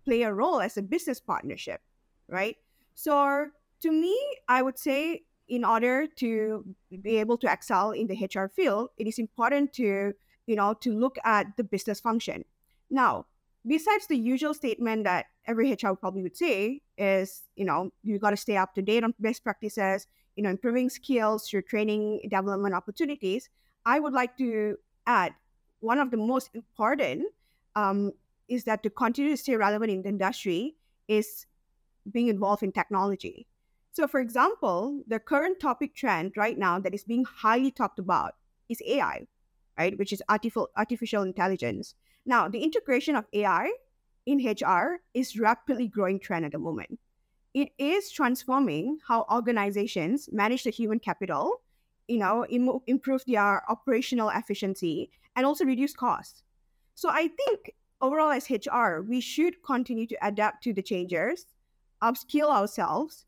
play 0.04 0.22
a 0.22 0.34
role 0.34 0.62
as 0.62 0.78
a 0.78 0.84
business 0.84 1.20
partnership, 1.20 1.82
right? 2.30 2.58
So 2.94 3.48
to 3.82 3.92
me, 3.92 4.16
I 4.48 4.62
would 4.62 4.78
say 4.78 5.24
in 5.48 5.64
order 5.66 6.08
to 6.18 6.66
be 7.02 7.18
able 7.18 7.38
to 7.38 7.52
excel 7.52 7.92
in 7.92 8.08
the 8.08 8.16
HR 8.16 8.48
field, 8.48 8.90
it 8.98 9.08
is 9.08 9.20
important 9.20 9.74
to 9.74 10.14
you 10.48 10.56
know, 10.56 10.74
to 10.82 10.94
look 10.94 11.18
at 11.24 11.48
the 11.58 11.64
business 11.64 12.00
function. 12.00 12.46
Now, 12.90 13.26
besides 13.66 14.08
the 14.08 14.18
usual 14.18 14.54
statement 14.54 15.04
that 15.06 15.26
every 15.48 15.72
HR 15.72 15.94
probably 15.94 16.24
would 16.24 16.38
say 16.38 16.82
is, 16.98 17.44
you 17.56 17.66
know, 17.66 17.92
you 18.04 18.20
got 18.20 18.32
to 18.32 18.38
stay 18.38 18.58
up 18.58 18.76
to 18.76 18.82
date 18.82 19.04
on 19.04 19.14
best 19.20 19.44
practices, 19.44 20.08
you 20.36 20.44
know, 20.44 20.50
improving 20.50 20.90
skills 20.90 21.50
through 21.50 21.64
training 21.64 22.22
development 22.30 22.76
opportunities. 22.76 23.50
I 23.86 24.00
would 24.00 24.14
like 24.14 24.38
to 24.38 24.78
add 25.08 25.34
one 25.80 26.00
of 26.00 26.12
the 26.12 26.18
most 26.18 26.50
important 26.54 27.26
um, 27.76 28.12
is 28.48 28.64
that 28.66 28.84
to 28.84 28.90
continue 28.90 29.32
to 29.32 29.38
stay 29.38 29.56
relevant 29.56 29.92
in 29.92 30.02
the 30.02 30.10
industry 30.10 30.76
is 31.08 31.46
being 32.12 32.28
involved 32.28 32.64
in 32.64 32.72
technology. 32.72 33.48
So, 33.92 34.08
for 34.08 34.20
example, 34.20 35.02
the 35.08 35.20
current 35.20 35.60
topic 35.60 35.96
trend 35.96 36.34
right 36.36 36.58
now 36.58 36.80
that 36.80 36.94
is 36.94 37.04
being 37.04 37.24
highly 37.24 37.72
talked 37.72 38.00
about 38.00 38.36
is 38.68 38.82
AI, 38.86 39.28
right? 39.78 39.98
Which 39.98 40.14
is 40.14 40.24
artificial 40.30 40.70
artificial 40.76 41.24
intelligence. 41.24 41.96
Now, 42.26 42.48
the 42.48 42.64
integration 42.64 43.16
of 43.16 43.26
AI 43.34 43.72
in 44.26 44.40
HR 44.40 45.02
is 45.14 45.40
rapidly 45.40 45.88
growing 45.88 46.20
trend 46.20 46.46
at 46.46 46.52
the 46.52 46.60
moment. 46.60 47.00
It 47.54 47.70
is 47.78 48.12
transforming 48.12 49.00
how 49.08 49.26
organizations 49.32 50.30
manage 50.32 50.64
the 50.64 50.72
human 50.72 51.00
capital, 51.00 51.62
you 52.08 52.18
know, 52.18 52.46
Im- 52.48 52.80
improve 52.88 53.24
their 53.26 53.64
operational 53.70 54.30
efficiency 54.30 55.10
and 55.36 55.46
also 55.46 55.66
reduce 55.66 55.94
costs. 55.94 56.44
So 56.96 57.10
I 57.10 57.30
think 57.30 57.72
overall 58.02 58.32
as 58.32 58.50
HR, 58.50 59.02
we 59.02 59.22
should 59.22 59.64
continue 59.64 60.08
to 60.08 60.18
adapt 60.22 60.64
to 60.64 60.74
the 60.74 60.82
changes, 60.84 61.46
upskill 62.04 62.50
ourselves, 62.50 63.26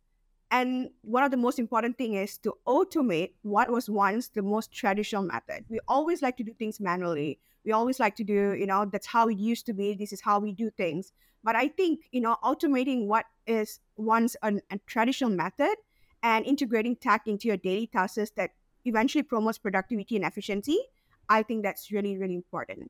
and 0.50 0.90
one 1.02 1.24
of 1.24 1.32
the 1.32 1.38
most 1.38 1.60
important 1.60 1.98
thing 1.98 2.14
is 2.14 2.38
to 2.40 2.54
automate 2.66 3.32
what 3.42 3.70
was 3.70 3.90
once 3.90 4.30
the 4.30 4.42
most 4.42 4.72
traditional 4.72 5.24
method. 5.24 5.66
We 5.70 5.80
always 5.88 6.22
like 6.22 6.38
to 6.38 6.44
do 6.44 6.54
things 6.54 6.80
manually. 6.80 7.40
We 7.66 7.74
always 7.74 8.00
like 8.00 8.16
to 8.18 8.24
do, 8.24 8.56
you 8.58 8.66
know, 8.66 8.86
that's 8.86 9.08
how 9.08 9.28
it 9.28 9.38
used 9.38 9.66
to 9.66 9.74
be. 9.74 9.94
This 9.94 10.14
is 10.14 10.22
how 10.22 10.40
we 10.40 10.54
do 10.54 10.70
things. 10.70 11.12
But 11.44 11.56
I 11.56 11.68
think, 11.68 12.06
you 12.12 12.22
know, 12.22 12.38
automating 12.44 13.08
what 13.08 13.26
is 13.46 13.80
once 13.98 14.38
an, 14.42 14.62
a 14.72 14.80
traditional 14.86 15.30
method 15.30 15.76
and 16.24 16.46
integrating 16.46 16.96
tech 16.96 17.28
into 17.28 17.50
your 17.50 17.58
daily 17.58 17.88
tasks 17.88 18.32
that 18.38 18.52
eventually 18.86 19.24
promotes 19.24 19.58
productivity 19.58 20.16
and 20.16 20.26
efficiency, 20.26 20.80
I 21.28 21.44
think 21.44 21.64
that's 21.64 21.92
really, 21.92 22.18
really 22.18 22.36
important. 22.36 22.90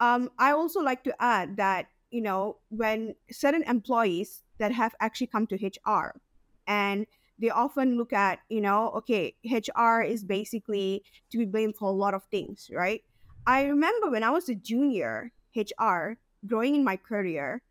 Um, 0.00 0.30
I 0.38 0.52
also 0.52 0.80
like 0.80 1.04
to 1.04 1.14
add 1.22 1.58
that, 1.58 1.88
you 2.10 2.22
know, 2.22 2.58
when 2.70 3.14
certain 3.30 3.62
employees 3.64 4.42
that 4.58 4.72
have 4.72 4.94
actually 5.00 5.26
come 5.26 5.46
to 5.48 5.56
HR 5.56 6.20
and 6.68 7.06
they 7.38 7.50
often 7.50 7.96
look 7.96 8.12
at, 8.12 8.40
you 8.48 8.60
know, 8.60 8.90
okay, 8.90 9.34
HR 9.44 10.02
is 10.02 10.22
basically 10.22 11.02
to 11.32 11.38
be 11.38 11.46
blamed 11.46 11.76
for 11.76 11.88
a 11.88 11.92
lot 11.92 12.14
of 12.14 12.24
things, 12.24 12.70
right? 12.72 13.02
I 13.46 13.64
remember 13.64 14.10
when 14.10 14.22
I 14.22 14.30
was 14.30 14.48
a 14.48 14.54
junior 14.54 15.32
HR 15.56 16.18
growing 16.46 16.74
in 16.74 16.84
my 16.84 16.96
career, 16.96 17.62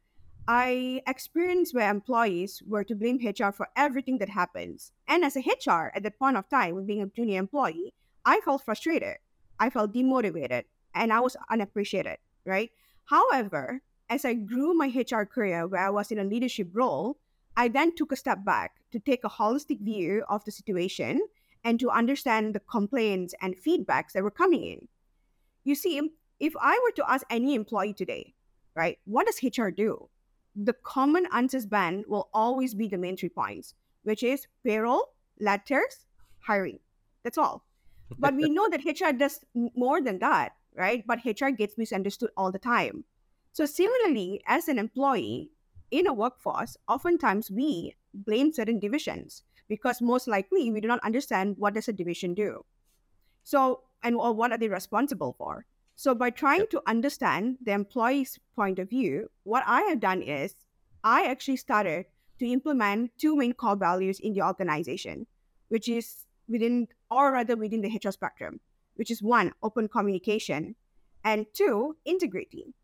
I 0.48 1.02
experienced 1.06 1.76
where 1.76 1.92
employees 1.92 2.64
were 2.66 2.86
to 2.86 2.96
blame 2.96 3.20
HR 3.22 3.52
for 3.52 3.68
everything 3.76 4.18
that 4.20 4.30
happens. 4.30 4.94
And 5.08 5.24
as 5.24 5.36
a 5.36 5.42
HR 5.42 5.92
at 5.94 6.04
that 6.04 6.18
point 6.18 6.38
of 6.38 6.50
time, 6.50 6.74
with 6.74 6.88
being 6.88 7.02
a 7.02 7.08
junior 7.08 7.40
employee, 7.40 7.94
I 8.26 8.40
felt 8.40 8.64
frustrated. 8.64 9.18
I 9.60 9.70
felt 9.70 9.94
demotivated 9.94 10.64
and 10.96 11.12
I 11.12 11.20
was 11.20 11.36
unappreciated, 11.50 12.18
right? 12.46 12.72
However, 13.06 13.82
as 14.10 14.24
I 14.24 14.34
grew 14.34 14.74
my 14.74 14.88
HR 14.88 15.26
career 15.26 15.68
where 15.68 15.86
I 15.86 15.90
was 15.90 16.12
in 16.12 16.20
a 16.20 16.24
leadership 16.24 16.70
role, 16.74 17.18
I 17.56 17.68
then 17.68 17.94
took 17.96 18.12
a 18.12 18.16
step 18.16 18.46
back 18.46 18.77
to 18.92 19.00
take 19.00 19.24
a 19.24 19.30
holistic 19.30 19.82
view 19.82 20.24
of 20.30 20.44
the 20.46 20.52
situation 20.52 21.22
and 21.64 21.80
to 21.80 21.90
understand 21.90 22.54
the 22.54 22.60
complaints 22.60 23.34
and 23.42 23.56
feedbacks 23.58 24.14
that 24.14 24.24
were 24.24 24.32
coming 24.32 24.64
in. 24.64 24.88
You 25.64 25.76
see, 25.76 26.02
if 26.40 26.54
I 26.62 26.80
were 26.84 26.92
to 26.96 27.12
ask 27.12 27.26
any 27.30 27.56
employee 27.56 27.94
today, 27.94 28.34
right, 28.76 28.98
what 29.06 29.28
does 29.28 29.44
HR 29.44 29.70
do? 29.70 30.10
The 30.56 30.74
common 30.74 31.28
answers 31.34 31.66
band 31.66 32.06
will 32.08 32.30
always 32.34 32.74
be 32.74 32.88
the 32.88 32.98
main 32.98 33.18
three 33.18 33.30
points, 33.30 33.74
which 34.04 34.24
is 34.24 34.48
payroll, 34.64 35.14
letters, 35.40 36.06
hiring. 36.40 36.80
That's 37.24 37.38
all. 37.38 37.66
But 38.18 38.36
we 38.36 38.50
know 38.50 38.70
that 38.70 38.86
HR 38.86 39.12
does 39.12 39.44
more 39.54 40.02
than 40.02 40.20
that, 40.20 40.54
right? 40.74 41.04
But 41.06 41.26
HR 41.26 41.50
gets 41.50 41.78
misunderstood 41.78 42.30
all 42.38 42.52
the 42.52 42.60
time. 42.60 43.04
So, 43.52 43.66
similarly, 43.66 44.42
as 44.48 44.68
an 44.68 44.80
employee, 44.80 45.50
in 45.92 46.08
a 46.08 46.14
workforce, 46.14 46.78
oftentimes 46.88 47.50
we 47.52 47.96
blame 48.26 48.52
certain 48.52 48.80
divisions 48.80 49.44
because 49.68 50.02
most 50.02 50.28
likely 50.28 50.72
we 50.72 50.82
do 50.82 50.88
not 50.88 51.04
understand 51.04 51.56
what 51.58 51.74
does 51.74 51.88
a 51.88 51.94
division 51.94 52.34
do. 52.34 52.66
So, 53.44 53.84
and 54.04 54.16
or 54.16 54.34
what 54.34 54.52
are 54.52 54.58
they 54.58 54.70
responsible 54.70 55.36
for? 55.38 55.66
So 55.96 56.14
by 56.14 56.30
trying 56.30 56.60
yep. 56.60 56.70
to 56.72 56.84
understand 56.86 57.58
the 57.62 57.72
employee's 57.72 58.40
point 58.56 58.78
of 58.80 58.90
view, 58.90 59.30
what 59.44 59.64
I 59.66 59.82
have 59.84 60.00
done 60.00 60.22
is 60.22 60.56
I 61.04 61.26
actually 61.26 61.58
started 61.58 62.06
to 62.40 62.46
implement 62.46 63.18
two 63.18 63.36
main 63.36 63.54
core 63.54 63.76
values 63.76 64.20
in 64.20 64.34
the 64.34 64.44
organization, 64.44 65.26
which 65.70 65.90
is 65.90 66.26
within 66.48 66.88
or 67.10 67.32
rather 67.32 67.56
within 67.56 67.82
the 67.82 67.90
HR 67.90 68.12
spectrum, 68.12 68.60
which 68.96 69.10
is 69.10 69.24
one, 69.24 69.54
open 69.64 69.88
communication, 69.88 70.76
and 71.24 71.48
two, 71.54 71.96
integrity. 72.06 72.76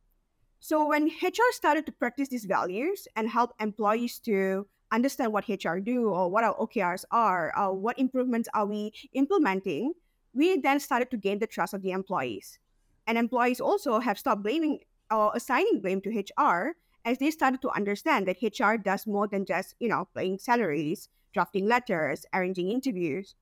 So 0.60 0.88
when 0.88 1.08
HR 1.08 1.52
started 1.52 1.86
to 1.86 1.92
practice 1.92 2.30
these 2.30 2.46
values 2.46 3.08
and 3.16 3.30
help 3.30 3.52
employees 3.60 4.18
to 4.20 4.66
understand 4.94 5.34
what 5.34 5.50
HR 5.50 5.78
do 5.78 6.10
or 6.10 6.30
what 6.30 6.44
our 6.44 6.56
OKRs 6.56 7.04
are, 7.12 7.52
uh, 7.58 7.72
what 7.72 7.98
improvements 7.98 8.48
are 8.54 8.66
we 8.66 8.94
implementing, 9.14 9.94
we 10.34 10.58
then 10.58 10.80
started 10.80 11.10
to 11.12 11.18
gain 11.18 11.40
the 11.40 11.48
trust 11.48 11.74
of 11.74 11.82
the 11.82 11.92
employees. 11.92 12.60
And 13.08 13.18
employees 13.18 13.60
also 13.60 14.00
have 14.00 14.20
stopped 14.20 14.44
blaming 14.44 14.80
or 15.12 15.32
assigning 15.36 15.82
blame 15.82 16.02
to 16.02 16.10
HR 16.10 16.76
as 17.06 17.18
they 17.18 17.32
started 17.32 17.62
to 17.62 17.70
understand 17.76 18.28
that 18.28 18.42
HR 18.42 18.78
does 18.78 19.06
more 19.06 19.28
than 19.28 19.46
just, 19.46 19.76
you 19.80 19.90
know, 19.90 20.08
paying 20.16 20.38
salaries, 20.38 21.10
drafting 21.34 21.68
letters, 21.68 22.26
arranging 22.34 22.72
interviews, 22.72 23.36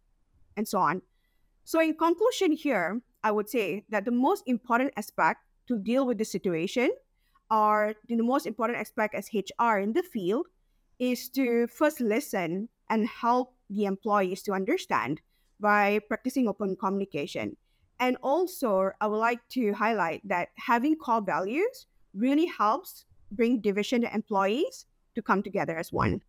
and 0.58 0.68
so 0.68 0.80
on. 0.80 1.02
So 1.64 1.80
in 1.80 1.94
conclusion 1.96 2.54
here, 2.54 3.02
I 3.24 3.32
would 3.32 3.50
say 3.50 3.86
that 3.90 4.06
the 4.06 4.12
most 4.12 4.44
important 4.48 4.94
aspect 4.98 5.42
to 5.68 5.78
deal 5.78 6.08
with 6.08 6.18
the 6.18 6.26
situation 6.26 6.90
are 7.52 7.94
the 8.08 8.16
most 8.24 8.48
important 8.48 8.80
aspect 8.80 9.14
as 9.14 9.30
HR 9.34 9.78
in 9.78 9.94
the 9.94 10.02
field 10.02 10.48
is 11.02 11.28
to 11.30 11.66
first 11.66 12.00
listen 12.00 12.70
and 12.88 13.08
help 13.08 13.56
the 13.72 13.86
employees 13.86 14.44
to 14.44 14.54
understand 14.54 15.20
by 15.60 16.00
practicing 16.08 16.48
open 16.48 16.76
communication. 16.76 17.58
And 18.00 18.18
also, 18.22 18.92
I 19.02 19.08
would 19.08 19.18
like 19.18 19.42
to 19.58 19.74
highlight 19.74 20.22
that 20.28 20.50
having 20.58 20.96
core 20.96 21.22
values 21.22 21.88
really 22.14 22.46
helps 22.46 23.06
bring 23.32 23.62
division 23.62 24.04
employees 24.04 24.86
to 25.16 25.22
come 25.24 25.42
together 25.42 25.76
as 25.76 25.92
one. 25.92 26.22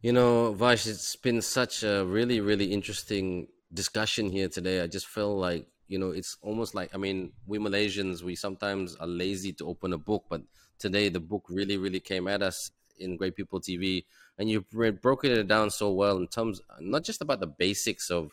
You 0.00 0.12
know, 0.12 0.52
Vash, 0.52 0.86
it's 0.86 1.16
been 1.16 1.42
such 1.42 1.82
a 1.82 2.04
really, 2.04 2.40
really 2.40 2.72
interesting 2.72 3.48
discussion 3.74 4.30
here 4.30 4.48
today. 4.48 4.80
I 4.80 4.86
just 4.86 5.06
feel 5.06 5.36
like 5.36 5.66
you 5.88 5.98
know 5.98 6.10
it's 6.10 6.38
almost 6.40 6.74
like 6.74 6.88
i 6.94 6.96
mean 6.96 7.32
we 7.46 7.58
malaysians 7.58 8.22
we 8.22 8.34
sometimes 8.34 8.96
are 8.96 9.06
lazy 9.06 9.52
to 9.52 9.68
open 9.68 9.92
a 9.92 9.98
book 9.98 10.24
but 10.30 10.40
today 10.78 11.08
the 11.08 11.20
book 11.20 11.44
really 11.48 11.76
really 11.76 12.00
came 12.00 12.28
at 12.28 12.42
us 12.42 12.70
in 12.98 13.16
great 13.16 13.34
people 13.36 13.60
tv 13.60 14.04
and 14.38 14.50
you've 14.50 14.68
broken 15.00 15.30
it 15.30 15.48
down 15.48 15.70
so 15.70 15.90
well 15.90 16.16
in 16.16 16.26
terms 16.26 16.60
not 16.80 17.02
just 17.04 17.20
about 17.20 17.40
the 17.40 17.46
basics 17.46 18.10
of 18.10 18.32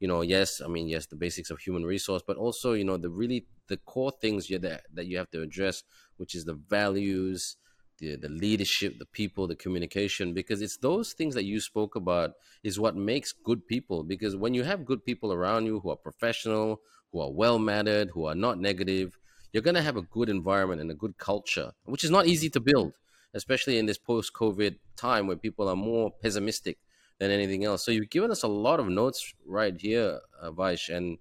you 0.00 0.08
know 0.08 0.22
yes 0.22 0.60
i 0.64 0.68
mean 0.68 0.88
yes 0.88 1.06
the 1.06 1.16
basics 1.16 1.50
of 1.50 1.58
human 1.58 1.84
resource 1.84 2.22
but 2.26 2.36
also 2.36 2.72
you 2.72 2.84
know 2.84 2.96
the 2.96 3.10
really 3.10 3.46
the 3.68 3.76
core 3.78 4.12
things 4.20 4.48
you 4.48 4.58
that, 4.58 4.82
that 4.92 5.06
you 5.06 5.18
have 5.18 5.30
to 5.30 5.42
address 5.42 5.82
which 6.16 6.34
is 6.34 6.44
the 6.44 6.54
values 6.54 7.56
the, 7.98 8.16
the 8.16 8.28
leadership, 8.28 8.98
the 8.98 9.06
people, 9.06 9.46
the 9.46 9.56
communication, 9.56 10.32
because 10.32 10.62
it's 10.62 10.76
those 10.76 11.12
things 11.12 11.34
that 11.34 11.44
you 11.44 11.60
spoke 11.60 11.96
about 11.96 12.32
is 12.62 12.78
what 12.80 12.96
makes 12.96 13.32
good 13.32 13.66
people. 13.66 14.02
Because 14.02 14.36
when 14.36 14.54
you 14.54 14.62
have 14.62 14.86
good 14.86 15.04
people 15.04 15.32
around 15.32 15.66
you 15.66 15.80
who 15.80 15.90
are 15.90 15.96
professional, 15.96 16.80
who 17.12 17.20
are 17.20 17.30
well 17.30 17.58
mannered, 17.58 18.10
who 18.10 18.26
are 18.26 18.34
not 18.34 18.58
negative, 18.58 19.18
you're 19.52 19.62
going 19.62 19.74
to 19.74 19.82
have 19.82 19.96
a 19.96 20.02
good 20.02 20.28
environment 20.28 20.80
and 20.80 20.90
a 20.90 20.94
good 20.94 21.18
culture, 21.18 21.72
which 21.84 22.04
is 22.04 22.10
not 22.10 22.26
easy 22.26 22.50
to 22.50 22.60
build, 22.60 22.92
especially 23.34 23.78
in 23.78 23.86
this 23.86 23.98
post 23.98 24.32
COVID 24.34 24.76
time 24.96 25.26
where 25.26 25.36
people 25.36 25.68
are 25.68 25.76
more 25.76 26.10
pessimistic 26.22 26.78
than 27.18 27.30
anything 27.30 27.64
else. 27.64 27.84
So 27.84 27.90
you've 27.90 28.10
given 28.10 28.30
us 28.30 28.42
a 28.42 28.48
lot 28.48 28.80
of 28.80 28.88
notes 28.88 29.34
right 29.46 29.78
here, 29.78 30.20
uh, 30.40 30.50
Vaish, 30.50 30.94
and 30.94 31.18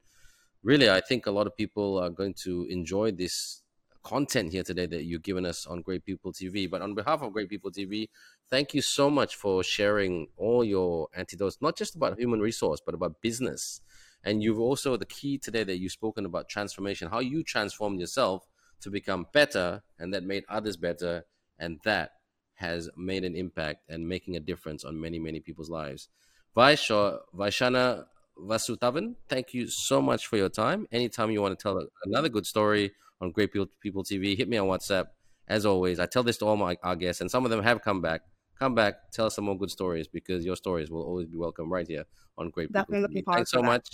really, 0.63 0.90
I 0.90 1.02
think 1.02 1.26
a 1.26 1.32
lot 1.32 1.48
of 1.48 1.56
people 1.56 1.98
are 1.98 2.10
going 2.10 2.34
to 2.44 2.68
enjoy 2.70 3.12
this 3.12 3.63
content 4.04 4.54
here 4.54 4.63
today 4.63 4.86
that 4.86 5.04
you've 5.04 5.22
given 5.22 5.46
us 5.46 5.66
on 5.66 5.82
Great 5.82 6.06
People 6.06 6.32
TV. 6.32 6.70
But 6.70 6.82
on 6.82 6.94
behalf 6.94 7.22
of 7.22 7.34
Great 7.34 7.50
People 7.50 7.72
TV, 7.72 8.08
thank 8.50 8.74
you 8.74 8.82
so 8.82 9.10
much 9.10 9.36
for 9.36 9.63
sharing 9.63 10.28
all 10.38 10.63
your 10.63 11.10
antidotes, 11.13 11.58
not 11.62 11.76
just 11.76 11.96
about 11.96 12.18
human 12.18 12.40
resource, 12.40 12.80
but 12.86 12.96
about 12.96 13.22
business. 13.22 13.82
And 14.28 14.44
you've 14.44 14.60
also 14.60 14.98
the 14.98 15.06
key 15.06 15.38
today 15.38 15.63
that 15.63 15.78
you've 15.78 15.94
spoken 15.94 16.26
about 16.26 16.50
transformation, 16.50 17.10
how 17.10 17.20
you 17.20 17.44
transform 17.44 17.98
yourself 17.98 18.46
to 18.82 18.90
become 18.90 19.26
better, 19.32 19.82
and 20.00 20.13
that 20.13 20.26
made 20.26 20.44
others 20.50 20.76
better, 20.76 21.24
and 21.58 21.80
that 21.86 22.12
has 22.56 22.90
made 22.98 23.24
an 23.24 23.38
impact 23.38 23.86
and 23.88 24.06
making 24.06 24.36
a 24.36 24.42
difference 24.42 24.84
on 24.84 25.00
many 25.00 25.18
many 25.18 25.40
people's 25.40 25.70
lives. 25.70 26.10
Vaishana 26.58 28.04
Vasuthavan, 28.38 29.16
thank 29.30 29.54
you 29.54 29.70
so 29.70 30.02
much 30.02 30.28
for 30.28 30.36
your 30.36 30.50
time. 30.50 30.88
Anytime 30.92 31.32
you 31.32 31.42
want 31.42 31.58
to 31.58 31.63
tell 31.63 31.82
another 32.04 32.28
good 32.28 32.46
story 32.46 32.92
on 33.22 33.32
Great 33.32 33.54
People 33.54 34.04
TV, 34.04 34.36
hit 34.36 34.50
me 34.50 34.58
on 34.58 34.68
WhatsApp. 34.68 35.06
As 35.48 35.66
always, 35.66 36.02
I 36.02 36.06
tell 36.06 36.24
this 36.24 36.38
to 36.40 36.48
all 36.48 36.58
my 36.58 36.76
our 36.84 36.98
guests, 36.98 37.22
and 37.22 37.32
some 37.32 37.46
of 37.46 37.50
them 37.52 37.63
have 37.63 37.82
come 37.82 38.02
back. 38.02 38.24
Come 38.60 38.76
back, 38.76 39.10
tell 39.13 39.28
us 39.28 39.36
some 39.36 39.46
more 39.46 39.58
good 39.58 39.72
stories 39.72 40.10
because 40.10 40.44
your 40.44 40.58
stories 40.58 40.92
will 40.92 41.04
always 41.04 41.28
be 41.28 41.38
welcome 41.38 41.72
right 41.72 41.88
here 41.88 42.04
on 42.38 42.50
Great 42.50 42.74
Definitely 42.74 43.22
People 43.22 43.32
TV. 43.32 43.36
Thanks 43.38 43.52
so 43.52 43.62
that. 43.62 43.68
much. 43.68 43.88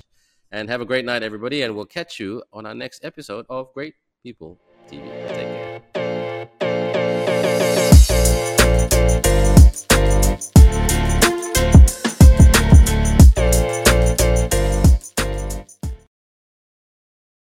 And 0.54 0.70
have 0.70 0.82
a 0.82 0.86
great 0.86 1.04
night, 1.04 1.24
everybody. 1.24 1.64
And 1.64 1.76
we'll 1.76 1.88
catch 1.88 2.20
you 2.20 2.44
on 2.54 2.68
our 2.68 2.76
next 2.76 3.04
episode 3.04 3.48
of 3.50 3.74
Great 3.74 3.96
People 4.22 4.60
TV. 4.88 5.04
Take 5.28 5.94
care. 5.96 6.23